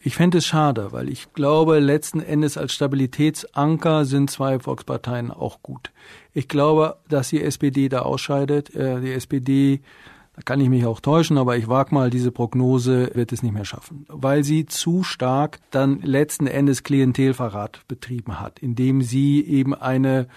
Ich 0.00 0.14
fände 0.14 0.38
es 0.38 0.46
schade, 0.46 0.92
weil 0.92 1.08
ich 1.08 1.32
glaube, 1.32 1.80
letzten 1.80 2.20
Endes 2.20 2.56
als 2.56 2.72
Stabilitätsanker 2.72 4.04
sind 4.04 4.30
zwei 4.30 4.60
Volksparteien 4.60 5.32
auch 5.32 5.60
gut. 5.62 5.90
Ich 6.32 6.46
glaube, 6.46 6.98
dass 7.08 7.30
die 7.30 7.42
SPD 7.42 7.88
da 7.88 8.02
ausscheidet. 8.02 8.74
Äh, 8.74 9.00
die 9.00 9.12
SPD, 9.12 9.80
da 10.36 10.42
kann 10.42 10.60
ich 10.60 10.68
mich 10.68 10.86
auch 10.86 11.00
täuschen, 11.00 11.36
aber 11.36 11.56
ich 11.56 11.66
wage 11.66 11.92
mal 11.92 12.10
diese 12.10 12.30
Prognose, 12.30 13.10
wird 13.14 13.32
es 13.32 13.42
nicht 13.42 13.52
mehr 13.52 13.64
schaffen, 13.64 14.06
weil 14.08 14.44
sie 14.44 14.66
zu 14.66 15.02
stark 15.02 15.58
dann 15.72 16.00
letzten 16.02 16.46
Endes 16.46 16.84
Klientelverrat 16.84 17.80
betrieben 17.88 18.38
hat, 18.38 18.60
indem 18.60 19.02
sie 19.02 19.44
eben 19.44 19.74
eine 19.74 20.28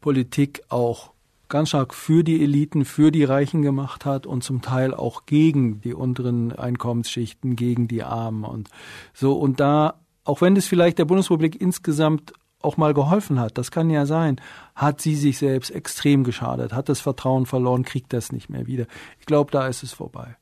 Politik 0.00 0.62
auch 0.68 1.10
ganz 1.48 1.70
stark 1.70 1.94
für 1.94 2.24
die 2.24 2.42
Eliten, 2.42 2.84
für 2.84 3.10
die 3.10 3.24
Reichen 3.24 3.62
gemacht 3.62 4.04
hat 4.04 4.26
und 4.26 4.42
zum 4.42 4.62
Teil 4.62 4.94
auch 4.94 5.26
gegen 5.26 5.80
die 5.80 5.94
unteren 5.94 6.52
Einkommensschichten, 6.52 7.56
gegen 7.56 7.88
die 7.88 8.02
Armen 8.02 8.44
und 8.44 8.68
so. 9.12 9.34
Und 9.34 9.60
da, 9.60 9.94
auch 10.24 10.40
wenn 10.40 10.56
es 10.56 10.66
vielleicht 10.66 10.98
der 10.98 11.04
Bundesrepublik 11.04 11.60
insgesamt 11.60 12.32
auch 12.62 12.76
mal 12.76 12.94
geholfen 12.94 13.38
hat, 13.38 13.58
das 13.58 13.70
kann 13.70 13.90
ja 13.90 14.06
sein, 14.06 14.40
hat 14.74 15.00
sie 15.00 15.14
sich 15.14 15.38
selbst 15.38 15.70
extrem 15.70 16.24
geschadet, 16.24 16.72
hat 16.72 16.88
das 16.88 17.00
Vertrauen 17.00 17.46
verloren, 17.46 17.84
kriegt 17.84 18.12
das 18.12 18.32
nicht 18.32 18.48
mehr 18.50 18.66
wieder. 18.66 18.86
Ich 19.20 19.26
glaube, 19.26 19.50
da 19.52 19.68
ist 19.68 19.82
es 19.82 19.92
vorbei. 19.92 20.36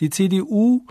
Die 0.00 0.10
CDU 0.10 0.82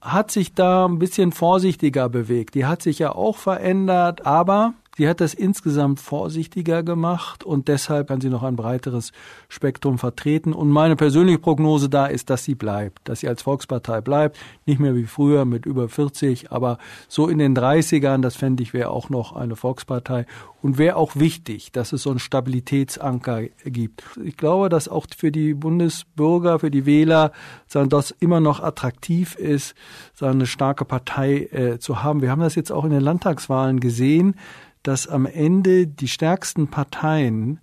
hat 0.00 0.30
sich 0.30 0.54
da 0.54 0.86
ein 0.86 0.98
bisschen 0.98 1.32
vorsichtiger 1.32 2.08
bewegt. 2.08 2.54
Die 2.54 2.66
hat 2.66 2.82
sich 2.82 2.98
ja 2.98 3.14
auch 3.14 3.36
verändert, 3.36 4.26
aber 4.26 4.74
Sie 4.98 5.08
hat 5.08 5.22
das 5.22 5.32
insgesamt 5.32 6.00
vorsichtiger 6.00 6.82
gemacht 6.82 7.44
und 7.44 7.68
deshalb 7.68 8.08
kann 8.08 8.20
sie 8.20 8.28
noch 8.28 8.42
ein 8.42 8.56
breiteres 8.56 9.12
Spektrum 9.48 9.96
vertreten. 9.96 10.52
Und 10.52 10.68
meine 10.68 10.96
persönliche 10.96 11.38
Prognose 11.38 11.88
da 11.88 12.04
ist, 12.04 12.28
dass 12.28 12.44
sie 12.44 12.54
bleibt, 12.54 13.08
dass 13.08 13.20
sie 13.20 13.28
als 13.28 13.40
Volkspartei 13.40 14.02
bleibt. 14.02 14.36
Nicht 14.66 14.80
mehr 14.80 14.94
wie 14.94 15.04
früher 15.04 15.46
mit 15.46 15.64
über 15.64 15.88
40, 15.88 16.52
aber 16.52 16.76
so 17.08 17.28
in 17.28 17.38
den 17.38 17.56
30ern, 17.56 18.20
das 18.20 18.36
fände 18.36 18.62
ich, 18.62 18.74
wäre 18.74 18.90
auch 18.90 19.08
noch 19.08 19.32
eine 19.34 19.56
Volkspartei. 19.56 20.26
Und 20.60 20.76
wäre 20.76 20.96
auch 20.96 21.16
wichtig, 21.16 21.72
dass 21.72 21.92
es 21.92 22.02
so 22.02 22.10
einen 22.10 22.18
Stabilitätsanker 22.18 23.44
gibt. 23.64 24.04
Ich 24.22 24.36
glaube, 24.36 24.68
dass 24.68 24.88
auch 24.88 25.06
für 25.16 25.32
die 25.32 25.54
Bundesbürger, 25.54 26.58
für 26.58 26.70
die 26.70 26.84
Wähler, 26.84 27.32
sagen, 27.66 27.88
das 27.88 28.10
immer 28.10 28.40
noch 28.40 28.60
attraktiv 28.60 29.36
ist, 29.36 29.74
eine 30.20 30.46
starke 30.46 30.84
Partei 30.84 31.48
äh, 31.50 31.78
zu 31.80 32.04
haben. 32.04 32.22
Wir 32.22 32.30
haben 32.30 32.42
das 32.42 32.54
jetzt 32.54 32.70
auch 32.70 32.84
in 32.84 32.90
den 32.90 33.00
Landtagswahlen 33.00 33.80
gesehen 33.80 34.36
dass 34.82 35.08
am 35.08 35.26
Ende 35.26 35.86
die 35.86 36.08
stärksten 36.08 36.68
Parteien 36.68 37.60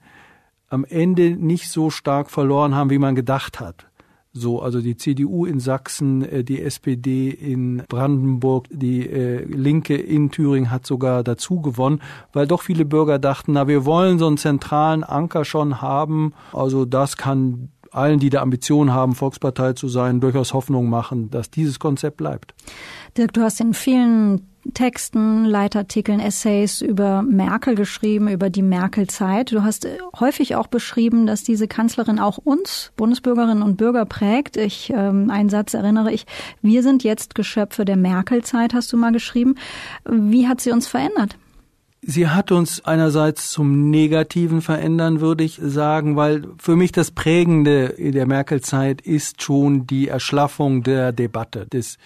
am 0.69 0.85
Ende 0.85 1.31
nicht 1.31 1.69
so 1.69 1.89
stark 1.89 2.29
verloren 2.29 2.75
haben, 2.75 2.89
wie 2.89 2.99
man 2.99 3.15
gedacht 3.15 3.59
hat. 3.59 3.89
So, 4.31 4.61
also 4.61 4.79
die 4.79 4.95
CDU 4.95 5.45
in 5.45 5.59
Sachsen, 5.59 6.21
äh, 6.21 6.43
die 6.43 6.61
SPD 6.61 7.29
in 7.31 7.83
Brandenburg, 7.89 8.67
die 8.69 9.09
äh, 9.09 9.43
Linke 9.43 9.95
in 9.95 10.29
Thüringen 10.29 10.69
hat 10.69 10.85
sogar 10.85 11.23
dazu 11.23 11.61
gewonnen, 11.61 12.01
weil 12.31 12.45
doch 12.45 12.61
viele 12.61 12.85
Bürger 12.85 13.17
dachten, 13.17 13.53
na, 13.53 13.67
wir 13.67 13.85
wollen 13.85 14.19
so 14.19 14.27
einen 14.27 14.37
zentralen 14.37 15.03
Anker 15.03 15.45
schon 15.45 15.81
haben. 15.81 16.33
Also 16.53 16.85
das 16.85 17.17
kann 17.17 17.69
allen, 17.91 18.19
die 18.19 18.29
da 18.29 18.41
Ambitionen 18.41 18.93
haben, 18.93 19.15
Volkspartei 19.15 19.73
zu 19.73 19.87
sein, 19.87 20.21
durchaus 20.21 20.53
Hoffnung 20.53 20.89
machen, 20.89 21.31
dass 21.31 21.49
dieses 21.49 21.79
Konzept 21.79 22.17
bleibt. 22.17 22.53
Dirk, 23.17 23.33
du 23.33 23.41
hast 23.41 23.59
in 23.59 23.73
vielen 23.73 24.48
Texten, 24.73 25.45
Leitartikeln, 25.45 26.19
Essays 26.19 26.81
über 26.81 27.21
Merkel 27.21 27.75
geschrieben, 27.75 28.27
über 28.27 28.49
die 28.49 28.61
Merkel-Zeit. 28.61 29.51
Du 29.51 29.63
hast 29.63 29.87
häufig 30.19 30.55
auch 30.55 30.67
beschrieben, 30.67 31.25
dass 31.25 31.43
diese 31.43 31.67
Kanzlerin 31.67 32.19
auch 32.19 32.37
uns, 32.37 32.91
Bundesbürgerinnen 32.95 33.63
und 33.63 33.77
Bürger, 33.77 34.05
prägt. 34.05 34.57
Ich, 34.57 34.91
ähm, 34.95 35.29
einen 35.29 35.49
Satz 35.49 35.73
erinnere 35.73 36.11
ich, 36.11 36.25
wir 36.61 36.83
sind 36.83 37.03
jetzt 37.03 37.35
Geschöpfe 37.35 37.85
der 37.85 37.97
Merkel-Zeit, 37.97 38.73
hast 38.73 38.91
du 38.93 38.97
mal 38.97 39.11
geschrieben. 39.11 39.55
Wie 40.05 40.47
hat 40.47 40.61
sie 40.61 40.71
uns 40.71 40.87
verändert? 40.87 41.35
Sie 42.01 42.29
hat 42.29 42.53
uns 42.53 42.85
einerseits 42.85 43.51
zum 43.51 43.89
Negativen 43.89 44.61
verändern, 44.61 45.19
würde 45.19 45.43
ich 45.43 45.59
sagen, 45.61 46.15
weil 46.15 46.47
für 46.57 46.77
mich 46.77 46.93
das 46.93 47.11
Prägende 47.11 47.93
der 47.97 48.25
Merkel-Zeit 48.25 49.01
ist 49.01 49.41
schon 49.41 49.85
die 49.85 50.07
Erschlaffung 50.07 50.81
der 50.83 51.11
Debatte, 51.11 51.67
des 51.67 51.97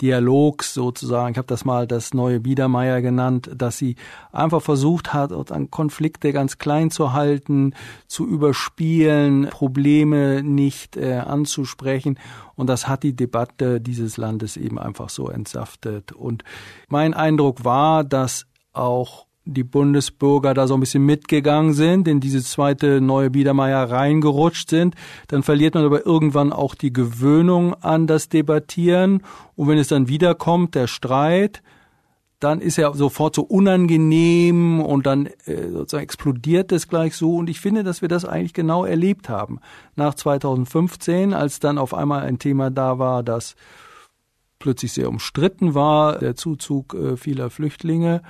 Dialogs 0.00 0.74
sozusagen. 0.74 1.32
Ich 1.32 1.38
habe 1.38 1.46
das 1.46 1.64
mal 1.64 1.86
das 1.86 2.12
neue 2.12 2.40
Biedermeier 2.40 3.00
genannt, 3.00 3.48
dass 3.54 3.78
sie 3.78 3.96
einfach 4.32 4.60
versucht 4.62 5.14
hat, 5.14 5.30
Konflikte 5.70 6.32
ganz 6.32 6.58
klein 6.58 6.90
zu 6.90 7.12
halten, 7.12 7.72
zu 8.08 8.26
überspielen, 8.26 9.48
Probleme 9.48 10.42
nicht 10.42 10.96
äh, 10.96 11.14
anzusprechen. 11.14 12.18
Und 12.56 12.66
das 12.66 12.88
hat 12.88 13.04
die 13.04 13.14
Debatte 13.14 13.80
dieses 13.80 14.16
Landes 14.16 14.56
eben 14.56 14.78
einfach 14.78 15.08
so 15.08 15.28
entsaftet. 15.28 16.12
Und 16.12 16.42
mein 16.88 17.14
Eindruck 17.14 17.64
war, 17.64 18.04
dass 18.04 18.46
auch 18.72 19.25
die 19.46 19.64
Bundesbürger 19.64 20.52
da 20.52 20.66
so 20.66 20.74
ein 20.74 20.80
bisschen 20.80 21.06
mitgegangen 21.06 21.72
sind, 21.72 22.08
in 22.08 22.20
diese 22.20 22.42
zweite 22.42 23.00
neue 23.00 23.30
Biedermeier 23.30 23.90
reingerutscht 23.90 24.68
sind, 24.68 24.94
dann 25.28 25.42
verliert 25.42 25.74
man 25.74 25.84
aber 25.84 26.04
irgendwann 26.04 26.52
auch 26.52 26.74
die 26.74 26.92
Gewöhnung 26.92 27.74
an 27.74 28.06
das 28.06 28.28
Debattieren. 28.28 29.22
Und 29.54 29.68
wenn 29.68 29.78
es 29.78 29.88
dann 29.88 30.08
wiederkommt, 30.08 30.74
der 30.74 30.88
Streit, 30.88 31.62
dann 32.40 32.60
ist 32.60 32.76
er 32.76 32.92
sofort 32.94 33.34
so 33.34 33.42
unangenehm 33.42 34.80
und 34.80 35.06
dann 35.06 35.26
äh, 35.46 35.70
sozusagen 35.70 36.04
explodiert 36.04 36.70
es 36.72 36.88
gleich 36.88 37.16
so. 37.16 37.36
Und 37.36 37.48
ich 37.48 37.60
finde, 37.60 37.82
dass 37.82 38.02
wir 38.02 38.08
das 38.08 38.24
eigentlich 38.24 38.52
genau 38.52 38.84
erlebt 38.84 39.28
haben. 39.28 39.60
Nach 39.94 40.14
2015, 40.14 41.32
als 41.32 41.60
dann 41.60 41.78
auf 41.78 41.94
einmal 41.94 42.22
ein 42.22 42.38
Thema 42.38 42.70
da 42.70 42.98
war, 42.98 43.22
das 43.22 43.56
plötzlich 44.58 44.92
sehr 44.92 45.08
umstritten 45.08 45.74
war, 45.74 46.18
der 46.18 46.34
Zuzug 46.34 46.94
äh, 46.94 47.16
vieler 47.16 47.48
Flüchtlinge. 47.48 48.22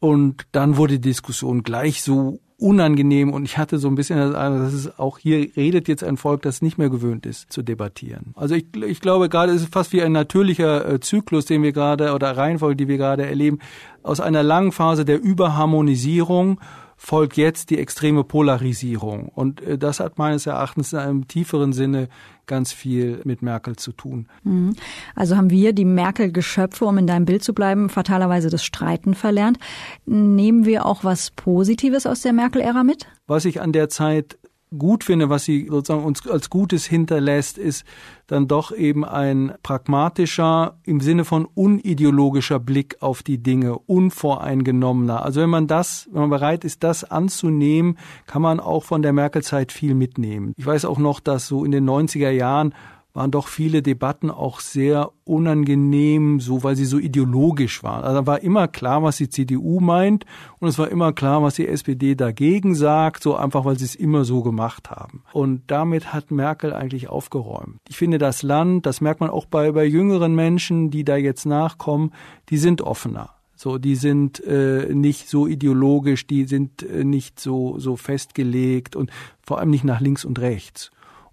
Und 0.00 0.46
dann 0.52 0.76
wurde 0.76 0.94
die 0.94 1.08
Diskussion 1.08 1.62
gleich 1.62 2.02
so 2.02 2.40
unangenehm 2.60 3.32
und 3.32 3.44
ich 3.44 3.56
hatte 3.56 3.78
so 3.78 3.88
ein 3.88 3.94
bisschen 3.94 4.18
das 4.18 4.34
Eindruck, 4.34 4.64
dass 4.64 4.74
es 4.74 4.98
auch 4.98 5.18
hier 5.18 5.50
redet 5.56 5.88
jetzt 5.88 6.04
ein 6.04 6.16
Volk, 6.16 6.42
das 6.42 6.60
nicht 6.60 6.76
mehr 6.76 6.90
gewöhnt 6.90 7.24
ist 7.24 7.50
zu 7.50 7.62
debattieren. 7.62 8.34
Also 8.36 8.54
ich, 8.54 8.66
ich 8.76 9.00
glaube 9.00 9.28
gerade 9.28 9.52
ist 9.52 9.62
es 9.62 9.68
fast 9.68 9.92
wie 9.92 10.02
ein 10.02 10.12
natürlicher 10.12 10.86
äh, 10.86 11.00
Zyklus, 11.00 11.46
den 11.46 11.62
wir 11.62 11.72
gerade 11.72 12.12
oder 12.12 12.36
Reihenfolge, 12.36 12.76
die 12.76 12.88
wir 12.88 12.98
gerade 12.98 13.26
erleben, 13.26 13.60
aus 14.02 14.20
einer 14.20 14.42
langen 14.42 14.72
Phase 14.72 15.04
der 15.04 15.22
Überharmonisierung 15.22 16.60
folgt 16.96 17.38
jetzt 17.38 17.70
die 17.70 17.78
extreme 17.78 18.24
Polarisierung. 18.24 19.28
Und 19.28 19.62
äh, 19.62 19.78
das 19.78 20.00
hat 20.00 20.18
meines 20.18 20.46
Erachtens 20.46 20.92
in 20.92 20.98
einem 20.98 21.28
tieferen 21.28 21.72
Sinne 21.72 22.08
ganz 22.50 22.72
viel 22.72 23.20
mit 23.24 23.42
Merkel 23.42 23.76
zu 23.76 23.92
tun. 23.92 24.26
Mhm. 24.42 24.74
Also 25.14 25.36
haben 25.36 25.50
wir 25.50 25.72
die 25.72 25.84
Merkel-Geschöpfe, 25.84 26.84
um 26.84 26.98
in 26.98 27.06
deinem 27.06 27.24
Bild 27.24 27.44
zu 27.44 27.54
bleiben, 27.54 27.88
fatalerweise 27.88 28.50
das 28.50 28.64
Streiten 28.64 29.14
verlernt. 29.14 29.58
Nehmen 30.04 30.66
wir 30.66 30.84
auch 30.84 31.04
was 31.04 31.30
Positives 31.30 32.06
aus 32.06 32.22
der 32.22 32.32
Merkel-Ära 32.32 32.82
mit? 32.82 33.06
Was 33.28 33.44
ich 33.44 33.60
an 33.60 33.70
der 33.70 33.88
Zeit 33.88 34.36
gut 34.76 35.04
finde, 35.04 35.28
was 35.28 35.44
sie 35.44 35.66
sozusagen 35.68 36.04
uns 36.04 36.26
als 36.28 36.50
Gutes 36.50 36.86
hinterlässt, 36.86 37.58
ist 37.58 37.84
dann 38.26 38.46
doch 38.46 38.72
eben 38.72 39.04
ein 39.04 39.54
pragmatischer, 39.62 40.78
im 40.84 41.00
Sinne 41.00 41.24
von 41.24 41.44
unideologischer 41.44 42.60
Blick 42.60 42.96
auf 43.00 43.22
die 43.22 43.42
Dinge, 43.42 43.78
unvoreingenommener. 43.78 45.24
Also 45.24 45.40
wenn 45.40 45.50
man 45.50 45.66
das, 45.66 46.08
wenn 46.12 46.22
man 46.22 46.30
bereit 46.30 46.64
ist, 46.64 46.84
das 46.84 47.04
anzunehmen, 47.04 47.98
kann 48.26 48.42
man 48.42 48.60
auch 48.60 48.84
von 48.84 49.02
der 49.02 49.12
Merkel-Zeit 49.12 49.72
viel 49.72 49.94
mitnehmen. 49.94 50.54
Ich 50.56 50.66
weiß 50.66 50.84
auch 50.84 50.98
noch, 50.98 51.20
dass 51.20 51.48
so 51.48 51.64
in 51.64 51.72
den 51.72 51.88
90er 51.88 52.30
Jahren 52.30 52.74
waren 53.12 53.30
doch 53.30 53.48
viele 53.48 53.82
Debatten 53.82 54.30
auch 54.30 54.60
sehr 54.60 55.10
unangenehm, 55.24 56.40
so 56.40 56.62
weil 56.62 56.76
sie 56.76 56.84
so 56.84 56.98
ideologisch 56.98 57.82
waren. 57.82 58.04
Also 58.04 58.26
war 58.26 58.42
immer 58.42 58.68
klar, 58.68 59.02
was 59.02 59.16
die 59.16 59.28
CDU 59.28 59.80
meint 59.80 60.24
und 60.58 60.68
es 60.68 60.78
war 60.78 60.88
immer 60.88 61.12
klar, 61.12 61.42
was 61.42 61.54
die 61.54 61.68
SPD 61.68 62.14
dagegen 62.14 62.74
sagt, 62.74 63.22
so 63.22 63.36
einfach, 63.36 63.64
weil 63.64 63.78
sie 63.78 63.84
es 63.84 63.94
immer 63.94 64.24
so 64.24 64.42
gemacht 64.42 64.90
haben. 64.90 65.22
Und 65.32 65.62
damit 65.68 66.12
hat 66.12 66.30
Merkel 66.30 66.72
eigentlich 66.72 67.08
aufgeräumt. 67.08 67.78
Ich 67.88 67.96
finde, 67.96 68.18
das 68.18 68.42
Land, 68.42 68.86
das 68.86 69.00
merkt 69.00 69.20
man 69.20 69.30
auch 69.30 69.46
bei, 69.46 69.72
bei 69.72 69.84
jüngeren 69.84 70.34
Menschen, 70.34 70.90
die 70.90 71.04
da 71.04 71.16
jetzt 71.16 71.46
nachkommen, 71.46 72.12
die 72.48 72.58
sind 72.58 72.82
offener. 72.82 73.30
So, 73.56 73.76
die 73.76 73.94
sind 73.94 74.42
äh, 74.44 74.88
nicht 74.94 75.28
so 75.28 75.46
ideologisch, 75.46 76.26
die 76.26 76.44
sind 76.44 76.82
äh, 76.82 77.04
nicht 77.04 77.38
so 77.38 77.78
so 77.78 77.96
festgelegt 77.96 78.96
und 78.96 79.10
vor 79.42 79.58
allem 79.58 79.68
nicht 79.68 79.84
nach 79.84 80.00
links 80.00 80.24
und 80.24 80.38
rechts. 80.38 80.90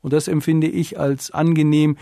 Und 0.08 0.14
das 0.14 0.30
empfinde 0.30 0.68
ich 0.68 0.98
als 0.98 1.32
angenehm. 1.32 1.98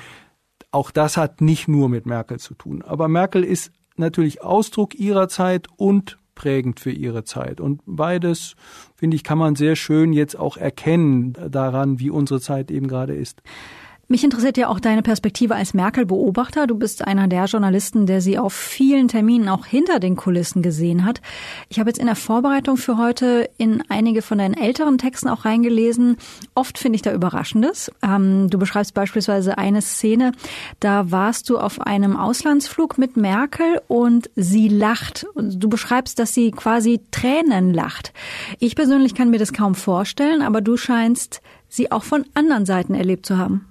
Auch 0.69 0.91
das 0.91 1.17
hat 1.17 1.41
nicht 1.41 1.67
nur 1.67 1.89
mit 1.89 2.05
Merkel 2.05 2.37
zu 2.37 2.53
tun. 2.53 2.83
Aber 2.83 3.07
Merkel 3.07 3.43
ist 3.43 3.71
natürlich 3.95 4.43
Ausdruck 4.43 4.93
ihrer 4.93 5.27
Zeit 5.27 5.65
und 5.75 6.19
prägend 6.35 6.79
für 6.79 6.91
ihre 6.91 7.23
Zeit. 7.23 7.59
Und 7.59 7.81
beides, 7.87 8.55
finde 8.95 9.15
ich, 9.15 9.23
kann 9.23 9.39
man 9.39 9.55
sehr 9.55 9.75
schön 9.75 10.13
jetzt 10.13 10.37
auch 10.37 10.55
erkennen 10.55 11.33
daran, 11.49 11.99
wie 11.99 12.11
unsere 12.11 12.39
Zeit 12.39 12.69
eben 12.69 12.87
gerade 12.87 13.15
ist. 13.15 13.41
Mich 14.07 14.23
interessiert 14.23 14.55
ja 14.57 14.67
auch 14.67 14.79
deine 14.79 15.01
Perspektive 15.01 15.55
als 15.55 15.73
Merkel-Beobachter. 15.73 16.67
Du 16.67 16.75
bist 16.75 17.07
einer 17.07 17.27
der 17.27 17.45
Journalisten, 17.45 18.05
der 18.05 18.21
sie 18.21 18.37
auf 18.37 18.53
vielen 18.53 19.07
Terminen 19.07 19.49
auch 19.49 19.65
hinter 19.65 19.99
den 19.99 20.15
Kulissen 20.15 20.61
gesehen 20.61 21.05
hat. 21.05 21.21
Ich 21.69 21.79
habe 21.79 21.89
jetzt 21.89 21.97
in 21.97 22.05
der 22.05 22.15
Vorbereitung 22.15 22.77
für 22.77 22.99
heute 22.99 23.49
in 23.57 23.81
einige 23.89 24.21
von 24.21 24.37
deinen 24.37 24.53
älteren 24.53 24.99
Texten 24.99 25.27
auch 25.27 25.43
reingelesen. 25.43 26.17
Oft 26.53 26.77
finde 26.77 26.97
ich 26.97 27.01
da 27.01 27.13
Überraschendes. 27.13 27.91
Ähm, 28.03 28.47
du 28.47 28.59
beschreibst 28.59 28.93
beispielsweise 28.93 29.57
eine 29.57 29.81
Szene, 29.81 30.33
da 30.79 31.09
warst 31.09 31.49
du 31.49 31.57
auf 31.57 31.81
einem 31.81 32.15
Auslandsflug 32.15 32.99
mit 32.99 33.17
Merkel 33.17 33.81
und 33.87 34.29
sie 34.35 34.67
lacht. 34.67 35.25
Du 35.35 35.67
beschreibst, 35.67 36.19
dass 36.19 36.35
sie 36.35 36.51
quasi 36.51 37.01
Tränen 37.09 37.73
lacht. 37.73 38.13
Ich 38.59 38.75
persönlich 38.75 39.15
kann 39.15 39.31
mir 39.31 39.39
das 39.39 39.51
kaum 39.51 39.73
vorstellen, 39.73 40.43
aber 40.43 40.61
du 40.61 40.77
scheinst 40.77 41.41
sie 41.69 41.91
auch 41.91 42.03
von 42.03 42.23
anderen 42.35 42.67
Seiten 42.67 42.93
erlebt 42.93 43.25
zu 43.25 43.39
haben. 43.39 43.65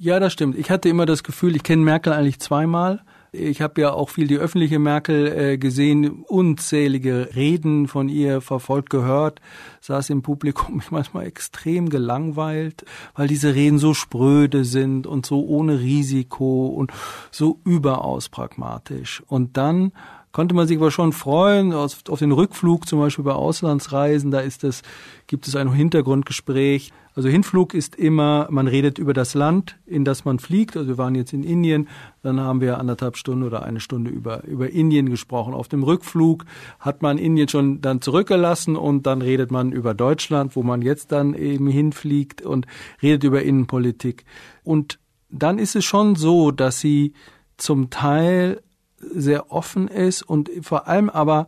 Ja, 0.00 0.20
das 0.20 0.32
stimmt. 0.32 0.56
Ich 0.56 0.70
hatte 0.70 0.88
immer 0.88 1.06
das 1.06 1.24
Gefühl, 1.24 1.56
ich 1.56 1.64
kenne 1.64 1.82
Merkel 1.82 2.12
eigentlich 2.12 2.38
zweimal. 2.38 3.02
Ich 3.32 3.60
habe 3.60 3.80
ja 3.80 3.92
auch 3.92 4.10
viel 4.10 4.28
die 4.28 4.38
öffentliche 4.38 4.78
Merkel 4.78 5.26
äh, 5.26 5.58
gesehen, 5.58 6.22
unzählige 6.22 7.30
Reden 7.34 7.88
von 7.88 8.08
ihr 8.08 8.40
verfolgt, 8.40 8.90
gehört, 8.90 9.40
saß 9.80 10.10
im 10.10 10.22
Publikum 10.22 10.76
mich 10.76 10.92
manchmal 10.92 11.26
extrem 11.26 11.88
gelangweilt, 11.88 12.84
weil 13.16 13.26
diese 13.26 13.56
Reden 13.56 13.78
so 13.78 13.92
spröde 13.92 14.64
sind 14.64 15.08
und 15.08 15.26
so 15.26 15.44
ohne 15.44 15.80
Risiko 15.80 16.68
und 16.68 16.92
so 17.32 17.58
überaus 17.64 18.28
pragmatisch. 18.28 19.24
Und 19.26 19.56
dann 19.56 19.90
konnte 20.32 20.54
man 20.54 20.66
sich 20.66 20.78
aber 20.78 20.90
schon 20.90 21.12
freuen 21.12 21.72
auf, 21.72 22.02
auf 22.08 22.18
den 22.18 22.32
Rückflug, 22.32 22.86
zum 22.86 23.00
Beispiel 23.00 23.24
bei 23.24 23.32
Auslandsreisen, 23.32 24.30
da 24.30 24.40
ist 24.40 24.64
es, 24.64 24.82
gibt 25.26 25.48
es 25.48 25.56
ein 25.56 25.72
Hintergrundgespräch 25.72 26.92
also 27.18 27.28
Hinflug 27.28 27.74
ist 27.74 27.96
immer, 27.96 28.46
man 28.48 28.68
redet 28.68 29.00
über 29.00 29.12
das 29.12 29.34
Land, 29.34 29.76
in 29.86 30.04
das 30.04 30.24
man 30.24 30.38
fliegt. 30.38 30.76
Also 30.76 30.90
wir 30.90 30.98
waren 30.98 31.16
jetzt 31.16 31.32
in 31.32 31.42
Indien, 31.42 31.88
dann 32.22 32.38
haben 32.38 32.60
wir 32.60 32.78
anderthalb 32.78 33.16
Stunden 33.16 33.42
oder 33.42 33.64
eine 33.64 33.80
Stunde 33.80 34.08
über, 34.08 34.44
über 34.44 34.70
Indien 34.70 35.10
gesprochen. 35.10 35.52
Auf 35.52 35.66
dem 35.66 35.82
Rückflug 35.82 36.44
hat 36.78 37.02
man 37.02 37.18
Indien 37.18 37.48
schon 37.48 37.80
dann 37.80 38.00
zurückgelassen 38.02 38.76
und 38.76 39.04
dann 39.04 39.20
redet 39.20 39.50
man 39.50 39.72
über 39.72 39.94
Deutschland, 39.94 40.54
wo 40.54 40.62
man 40.62 40.80
jetzt 40.80 41.10
dann 41.10 41.34
eben 41.34 41.66
hinfliegt 41.66 42.42
und 42.42 42.68
redet 43.02 43.24
über 43.24 43.42
Innenpolitik. 43.42 44.24
Und 44.62 45.00
dann 45.28 45.58
ist 45.58 45.74
es 45.74 45.84
schon 45.84 46.14
so, 46.14 46.52
dass 46.52 46.78
sie 46.78 47.14
zum 47.56 47.90
Teil 47.90 48.60
sehr 49.00 49.52
offen 49.52 49.88
ist 49.88 50.22
und 50.22 50.50
vor 50.62 50.88
allem 50.88 51.10
aber 51.10 51.46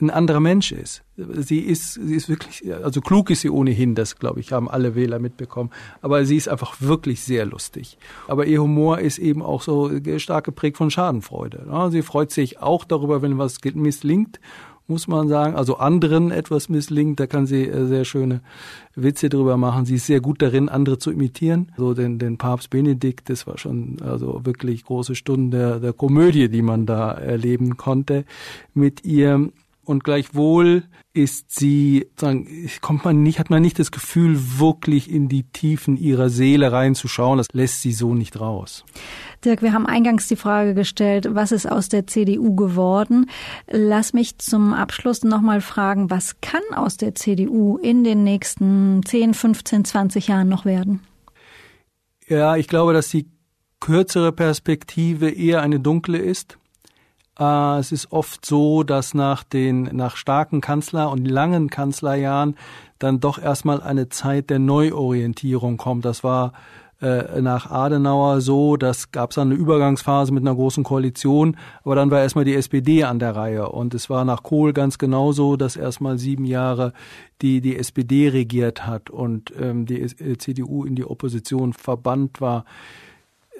ein 0.00 0.10
anderer 0.10 0.40
Mensch 0.40 0.72
ist. 0.72 1.02
Sie 1.16 1.60
ist, 1.60 1.94
sie 1.94 2.14
ist 2.14 2.28
wirklich, 2.28 2.62
also 2.74 3.00
klug 3.00 3.30
ist 3.30 3.40
sie 3.40 3.48
ohnehin, 3.48 3.94
das 3.94 4.18
glaube 4.18 4.40
ich, 4.40 4.52
haben 4.52 4.68
alle 4.68 4.94
Wähler 4.94 5.18
mitbekommen. 5.18 5.70
Aber 6.02 6.24
sie 6.26 6.36
ist 6.36 6.48
einfach 6.48 6.80
wirklich 6.80 7.22
sehr 7.22 7.46
lustig. 7.46 7.96
Aber 8.28 8.44
ihr 8.44 8.60
Humor 8.60 8.98
ist 8.98 9.18
eben 9.18 9.42
auch 9.42 9.62
so 9.62 9.90
stark 10.18 10.44
geprägt 10.44 10.76
von 10.76 10.90
Schadenfreude. 10.90 11.66
Sie 11.90 12.02
freut 12.02 12.30
sich 12.30 12.60
auch 12.60 12.84
darüber, 12.84 13.22
wenn 13.22 13.38
was 13.38 13.58
misslingt, 13.74 14.38
muss 14.88 15.08
man 15.08 15.28
sagen. 15.28 15.56
Also 15.56 15.76
anderen 15.76 16.30
etwas 16.30 16.68
misslingt, 16.68 17.20
da 17.20 17.26
kann 17.26 17.46
sie 17.46 17.66
äh, 17.66 17.86
sehr 17.86 18.04
schöne 18.04 18.40
Witze 18.94 19.28
drüber 19.28 19.56
machen. 19.56 19.84
Sie 19.84 19.96
ist 19.96 20.06
sehr 20.06 20.20
gut 20.20 20.42
darin, 20.42 20.68
andere 20.68 20.98
zu 20.98 21.10
imitieren. 21.10 21.72
So 21.76 21.94
den, 21.94 22.18
den 22.18 22.38
Papst 22.38 22.70
Benedikt, 22.70 23.28
das 23.28 23.46
war 23.46 23.58
schon 23.58 23.98
also 24.02 24.40
wirklich 24.44 24.84
große 24.84 25.14
Stunden 25.14 25.50
der, 25.50 25.80
der 25.80 25.92
Komödie, 25.92 26.48
die 26.48 26.62
man 26.62 26.86
da 26.86 27.12
erleben 27.12 27.76
konnte 27.76 28.24
mit 28.74 29.04
ihr 29.04 29.50
und 29.86 30.04
gleichwohl 30.04 30.82
ist 31.12 31.58
sie, 31.58 32.08
sagen, 32.18 32.68
kommt 32.80 33.04
man 33.04 33.22
nicht, 33.22 33.38
hat 33.38 33.50
man 33.50 33.62
nicht 33.62 33.78
das 33.78 33.92
Gefühl, 33.92 34.36
wirklich 34.58 35.10
in 35.10 35.28
die 35.28 35.44
Tiefen 35.44 35.96
ihrer 35.96 36.28
Seele 36.28 36.72
reinzuschauen. 36.72 37.38
Das 37.38 37.46
lässt 37.52 37.82
sie 37.82 37.92
so 37.92 38.12
nicht 38.12 38.38
raus. 38.40 38.84
Dirk, 39.44 39.62
wir 39.62 39.72
haben 39.72 39.86
eingangs 39.86 40.26
die 40.26 40.36
Frage 40.36 40.74
gestellt, 40.74 41.28
was 41.30 41.52
ist 41.52 41.70
aus 41.70 41.88
der 41.88 42.06
CDU 42.06 42.56
geworden? 42.56 43.30
Lass 43.70 44.12
mich 44.12 44.38
zum 44.38 44.74
Abschluss 44.74 45.22
nochmal 45.22 45.60
fragen, 45.60 46.10
was 46.10 46.40
kann 46.40 46.62
aus 46.74 46.96
der 46.96 47.14
CDU 47.14 47.78
in 47.78 48.02
den 48.02 48.24
nächsten 48.24 49.02
10, 49.04 49.34
15, 49.34 49.84
20 49.84 50.28
Jahren 50.28 50.48
noch 50.48 50.64
werden? 50.64 51.00
Ja, 52.28 52.56
ich 52.56 52.66
glaube, 52.66 52.92
dass 52.92 53.08
die 53.08 53.30
kürzere 53.78 54.32
Perspektive 54.32 55.30
eher 55.30 55.62
eine 55.62 55.78
dunkle 55.78 56.18
ist. 56.18 56.58
Äh, 57.38 57.78
es 57.78 57.92
ist 57.92 58.12
oft 58.12 58.44
so, 58.44 58.82
dass 58.82 59.14
nach 59.14 59.42
den, 59.44 59.84
nach 59.92 60.16
starken 60.16 60.60
Kanzler- 60.60 61.10
und 61.10 61.26
langen 61.26 61.70
Kanzlerjahren 61.70 62.56
dann 62.98 63.20
doch 63.20 63.38
erstmal 63.38 63.82
eine 63.82 64.08
Zeit 64.08 64.50
der 64.50 64.58
Neuorientierung 64.58 65.76
kommt. 65.76 66.04
Das 66.04 66.24
war 66.24 66.52
äh, 67.00 67.42
nach 67.42 67.70
Adenauer 67.70 68.40
so, 68.40 68.78
das 68.78 69.12
gab 69.12 69.30
es 69.30 69.34
dann 69.34 69.50
eine 69.50 69.60
Übergangsphase 69.60 70.32
mit 70.32 70.42
einer 70.42 70.54
großen 70.54 70.82
Koalition, 70.82 71.58
aber 71.84 71.94
dann 71.94 72.10
war 72.10 72.22
erstmal 72.22 72.46
die 72.46 72.54
SPD 72.54 73.04
an 73.04 73.18
der 73.18 73.36
Reihe 73.36 73.68
und 73.68 73.92
es 73.92 74.08
war 74.08 74.24
nach 74.24 74.42
Kohl 74.42 74.72
ganz 74.72 74.96
genauso, 74.96 75.56
dass 75.56 75.76
erstmal 75.76 76.16
sieben 76.16 76.46
Jahre 76.46 76.94
die 77.42 77.60
die 77.60 77.76
SPD 77.76 78.28
regiert 78.28 78.86
hat 78.86 79.10
und 79.10 79.52
ähm, 79.60 79.84
die 79.84 80.00
äh, 80.00 80.38
CDU 80.38 80.84
in 80.84 80.94
die 80.94 81.04
Opposition 81.04 81.74
verbannt 81.74 82.40
war. 82.40 82.64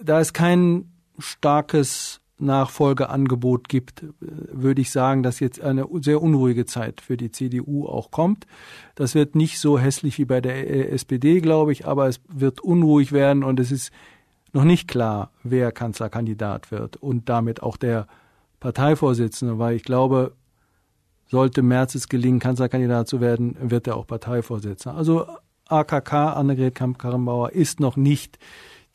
Da 0.03 0.19
ist 0.19 0.33
kein 0.33 0.91
starkes 1.19 2.23
Nachfolgeangebot 2.39 3.69
gibt, 3.69 4.05
würde 4.21 4.83
ich 4.83 4.91
sagen, 4.91 5.23
dass 5.23 5.41
jetzt 5.41 5.61
eine 5.61 5.87
sehr 6.03 6.21
unruhige 6.21 6.67
Zeit 6.67 7.01
für 7.01 7.17
die 7.17 7.31
CDU 7.31 7.87
auch 7.87 8.11
kommt. 8.11 8.47
Das 8.95 9.15
wird 9.15 9.35
nicht 9.35 9.59
so 9.59 9.79
hässlich 9.79 10.19
wie 10.19 10.27
bei 10.27 10.41
der 10.41 10.93
SPD, 10.93 11.41
glaube 11.41 11.73
ich, 11.73 11.87
aber 11.87 12.09
es 12.09 12.21
wird 12.29 12.61
unruhig 12.61 13.13
werden 13.13 13.43
und 13.43 13.59
es 13.59 13.73
ist 13.73 13.91
noch 14.53 14.65
nicht 14.65 14.87
klar, 14.89 15.31
wer 15.43 15.73
Kanzlerkandidat 15.73 16.71
wird 16.71 16.97
und 16.97 17.29
damit 17.29 17.63
auch 17.63 17.77
der 17.77 18.07
Parteivorsitzende, 18.61 19.59
weil 19.59 19.77
ich 19.77 19.83
glaube, 19.83 20.33
sollte 21.29 21.63
Merz 21.63 21.95
es 21.95 22.09
gelingen, 22.09 22.39
Kanzlerkandidat 22.39 23.09
zu 23.09 23.21
werden, 23.21 23.57
wird 23.61 23.87
er 23.87 23.97
auch 23.97 24.07
Parteivorsitzender. 24.07 24.97
Also 24.97 25.27
AKK, 25.69 26.35
Annegret 26.35 26.75
Kamp-Karrenbauer, 26.75 27.53
ist 27.53 27.81
noch 27.81 27.97
nicht 27.97 28.39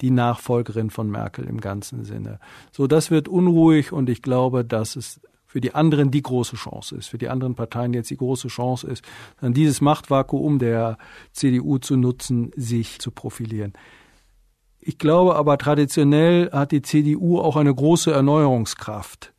die 0.02 0.12
Nachfolgerin 0.12 0.90
von 0.90 1.10
Merkel 1.10 1.46
im 1.46 1.62
ganzen 1.62 2.04
Sinne. 2.04 2.40
So, 2.72 2.88
das 2.88 3.12
wird 3.12 3.28
unruhig 3.28 3.92
und 3.92 4.10
ich 4.10 4.22
glaube, 4.22 4.66
dass 4.66 4.96
es 4.96 5.22
für 5.46 5.62
die 5.62 5.76
anderen 5.76 6.12
die 6.12 6.22
große 6.22 6.56
Chance 6.56 6.96
ist, 6.96 7.08
für 7.08 7.18
die 7.18 7.28
anderen 7.28 7.56
Parteien 7.56 7.94
jetzt 7.94 8.10
die 8.10 8.18
große 8.18 8.48
Chance 8.48 8.88
ist, 8.88 9.04
dann 9.42 9.54
dieses 9.54 9.82
Machtvakuum 9.82 10.60
der 10.60 10.98
CDU 11.34 11.78
zu 11.78 11.98
nutzen, 11.98 12.52
sich 12.56 13.00
zu 13.00 13.12
profilieren. 13.12 13.74
Ich 14.80 14.98
glaube 14.98 15.36
aber 15.36 15.58
traditionell 15.58 16.50
hat 16.52 16.72
die 16.72 16.82
CDU 16.82 17.40
auch 17.40 17.58
eine 17.58 17.76
große 17.76 18.12
Erneuerungskraft 18.12 19.34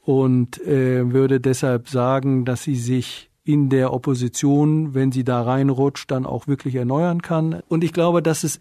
und 0.00 0.60
äh, 0.66 1.12
würde 1.12 1.40
deshalb 1.40 1.88
sagen, 1.88 2.44
dass 2.44 2.64
sie 2.64 2.76
sich 2.76 3.30
in 3.44 3.70
der 3.70 3.92
Opposition, 3.92 4.94
wenn 4.94 5.12
sie 5.12 5.24
da 5.24 5.42
reinrutscht, 5.42 6.10
dann 6.10 6.26
auch 6.26 6.46
wirklich 6.46 6.74
erneuern 6.74 7.22
kann. 7.22 7.62
Und 7.68 7.84
ich 7.84 7.92
glaube, 7.92 8.22
dass 8.22 8.44
es 8.44 8.60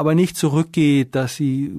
aber 0.00 0.14
nicht 0.14 0.36
zurückgeht, 0.36 1.14
dass 1.14 1.36
sie 1.36 1.78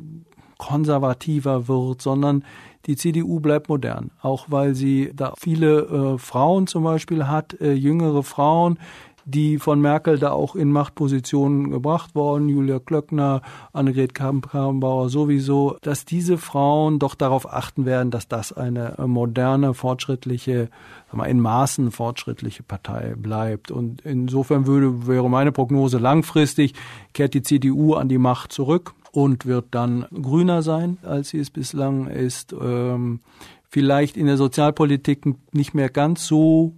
konservativer 0.60 1.68
wird, 1.68 2.04
sondern 2.04 2.46
die 2.86 2.96
CDU 2.96 3.40
bleibt 3.40 3.68
modern, 3.68 4.12
auch 4.22 4.46
weil 4.50 4.76
sie 4.76 5.12
da 5.16 5.34
viele 5.40 5.82
äh, 5.82 6.18
Frauen 6.20 6.68
zum 6.68 6.84
Beispiel 6.84 7.28
hat, 7.28 7.60
äh, 7.60 7.74
jüngere 7.74 8.22
Frauen, 8.22 8.78
die 9.26 9.60
von 9.60 9.82
Merkel 9.82 10.18
da 10.20 10.32
auch 10.32 10.56
in 10.56 10.72
Machtpositionen 10.72 11.72
gebracht 11.72 12.16
worden, 12.16 12.50
Julia 12.50 12.80
Klöckner, 12.80 13.42
Annegret 13.74 14.14
Kramp-Karrenbauer 14.14 15.10
sowieso, 15.10 15.78
dass 15.82 16.06
diese 16.06 16.38
Frauen 16.38 17.00
doch 17.00 17.16
darauf 17.16 17.52
achten 17.52 17.86
werden, 17.86 18.12
dass 18.12 18.28
das 18.28 18.54
eine 18.54 18.96
moderne, 19.06 19.74
fortschrittliche, 19.74 20.70
mal, 21.12 21.26
in 21.26 21.40
Maßen 21.40 21.92
fortschrittliche 21.92 22.64
Partei 22.64 23.16
bleibt. 23.16 23.72
Und 23.72 24.02
insofern 24.02 24.66
würde, 24.66 25.08
wäre 25.08 25.30
meine 25.30 25.52
Prognose 25.52 25.98
langfristig, 25.98 26.74
kehrt 27.14 27.34
die 27.34 27.44
CDU 27.44 27.94
an 27.96 28.10
die 28.10 28.18
Macht 28.18 28.52
zurück 28.52 28.94
und 29.12 29.46
wird 29.46 29.66
dann 29.72 30.06
grüner 30.14 30.62
sein, 30.62 30.98
als 31.04 31.30
sie 31.30 31.40
es 31.40 31.50
bislang 31.50 32.08
ist. 32.08 32.54
Ähm, 32.54 33.20
vielleicht 33.68 34.18
in 34.18 34.26
der 34.26 34.38
Sozialpolitik 34.38 35.26
nicht 35.54 35.74
mehr 35.74 35.90
ganz 35.90 36.28
so 36.28 36.76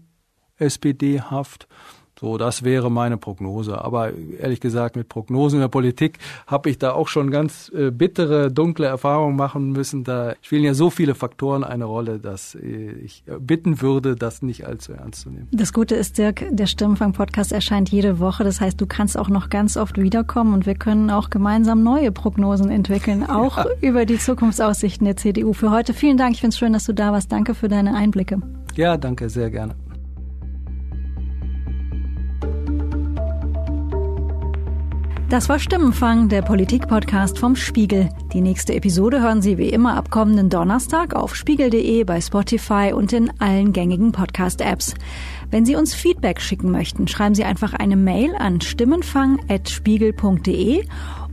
SPD-haft. 0.58 1.68
So, 2.20 2.38
das 2.38 2.64
wäre 2.64 2.92
meine 2.92 3.18
Prognose. 3.18 3.84
Aber 3.84 4.12
ehrlich 4.40 4.60
gesagt, 4.60 4.96
mit 4.96 5.10
Prognosen 5.10 5.58
in 5.58 5.62
der 5.62 5.68
Politik 5.68 6.20
habe 6.48 6.70
ich 6.70 6.78
da 6.78 6.94
auch 6.94 7.08
schon 7.08 7.32
ganz 7.32 7.72
äh, 7.76 7.92
bittere, 7.92 8.52
dunkle 8.52 8.86
Erfahrungen 8.86 9.36
machen 9.36 9.72
müssen. 9.72 10.04
Da 10.04 10.36
spielen 10.42 10.64
ja 10.64 10.74
so 10.74 10.90
viele 10.90 11.16
Faktoren 11.16 11.64
eine 11.64 11.86
Rolle, 11.86 12.20
dass 12.20 12.56
äh, 12.56 12.92
ich 13.04 13.24
bitten 13.40 13.82
würde, 13.82 14.16
das 14.16 14.42
nicht 14.42 14.66
allzu 14.66 14.94
ernst 14.94 15.22
zu 15.22 15.32
nehmen. 15.32 15.48
Das 15.52 15.74
Gute 15.74 15.96
ist, 15.96 16.18
Dirk, 16.18 16.46
der 16.52 16.68
Stimmenfang-Podcast 16.68 17.52
erscheint 17.52 17.90
jede 17.90 18.20
Woche. 18.20 18.44
Das 18.44 18.62
heißt, 18.62 18.80
du 18.80 18.86
kannst 18.86 19.18
auch 19.18 19.30
noch 19.30 19.50
ganz 19.50 19.76
oft 19.76 20.00
wiederkommen 20.00 20.54
und 20.54 20.66
wir 20.66 20.76
können 20.76 21.10
auch 21.10 21.30
gemeinsam 21.30 21.84
neue 21.84 22.12
Prognosen 22.12 22.70
entwickeln, 22.70 23.24
auch 23.30 23.58
ja. 23.58 23.66
über 23.82 24.06
die 24.06 24.20
Zukunftsaussichten 24.20 25.06
der 25.06 25.18
CDU. 25.18 25.54
Für 25.54 25.72
heute 25.72 25.94
vielen 25.94 26.18
Dank. 26.18 26.36
Ich 26.36 26.42
finde 26.42 26.54
es 26.54 26.60
schön, 26.60 26.74
dass 26.74 26.86
du 26.86 26.94
da 26.94 27.12
warst. 27.12 27.32
Danke 27.32 27.56
für 27.56 27.68
deine 27.68 27.96
Einblicke. 27.96 28.40
Ja, 28.76 28.98
danke, 28.98 29.30
sehr 29.30 29.50
gerne. 29.50 29.76
Das 35.34 35.50
war 35.50 35.58
Stimmenfang, 35.58 36.30
der 36.30 36.44
Politik-Podcast 36.44 37.40
vom 37.40 37.56
Spiegel. 37.56 38.08
Die 38.34 38.42
nächste 38.42 38.76
Episode 38.76 39.20
hören 39.20 39.42
Sie 39.42 39.58
wie 39.58 39.70
immer 39.70 39.98
ab 39.98 40.12
kommenden 40.12 40.52
Donnerstag 40.52 41.16
auf 41.16 41.36
spiegel.de, 41.36 42.04
bei 42.04 42.22
Spotify 42.22 42.94
und 42.94 43.12
in 43.14 43.32
allen 43.42 43.74
gängigen 43.74 44.12
Podcast-Apps. 44.12 44.94
Wenn 45.50 45.66
Sie 45.66 45.76
uns 45.76 45.96
Feedback 45.96 46.40
schicken 46.40 46.70
möchten, 46.70 47.08
schreiben 47.08 47.34
Sie 47.34 47.46
einfach 47.46 47.74
eine 47.74 47.96
Mail 47.96 48.36
an 48.36 48.62
stimmenfang.spiegel.de 48.62 50.86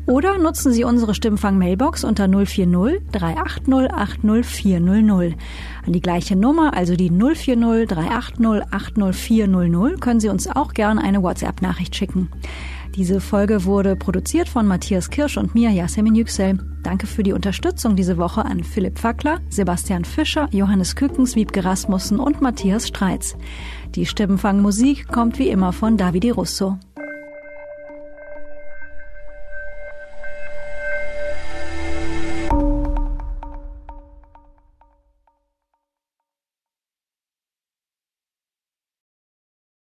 oder 0.06 0.38
nutzen 0.38 0.72
Sie 0.72 0.84
unsere 0.84 1.14
Stimmfang-Mailbox 1.14 2.04
unter 2.04 2.26
040 2.26 3.02
380 3.12 3.92
80400. 3.92 5.34
An 5.86 5.92
die 5.92 6.00
gleiche 6.00 6.36
Nummer, 6.36 6.74
also 6.74 6.96
die 6.96 7.10
040 7.10 7.86
380 7.86 8.46
80400, 8.70 10.00
können 10.00 10.20
Sie 10.20 10.30
uns 10.30 10.48
auch 10.48 10.72
gerne 10.72 11.02
eine 11.02 11.22
WhatsApp-Nachricht 11.22 11.94
schicken. 11.94 12.30
Diese 13.00 13.22
Folge 13.22 13.64
wurde 13.64 13.96
produziert 13.96 14.46
von 14.46 14.66
Matthias 14.66 15.08
Kirsch 15.08 15.38
und 15.38 15.54
mir, 15.54 15.70
Yasemin 15.70 16.14
Yüksel. 16.16 16.58
Danke 16.82 17.06
für 17.06 17.22
die 17.22 17.32
Unterstützung 17.32 17.96
diese 17.96 18.18
Woche 18.18 18.44
an 18.44 18.62
Philipp 18.62 18.98
Fackler, 18.98 19.40
Sebastian 19.48 20.04
Fischer, 20.04 20.50
Johannes 20.52 20.96
Kückens, 20.96 21.34
Wiebke 21.34 21.64
Rasmussen 21.64 22.20
und 22.20 22.42
Matthias 22.42 22.88
Streitz. 22.88 23.36
Die 23.94 24.04
Stimmenfangmusik 24.04 25.08
kommt 25.08 25.38
wie 25.38 25.48
immer 25.48 25.72
von 25.72 25.96
Davide 25.96 26.32
Russo. 26.32 26.76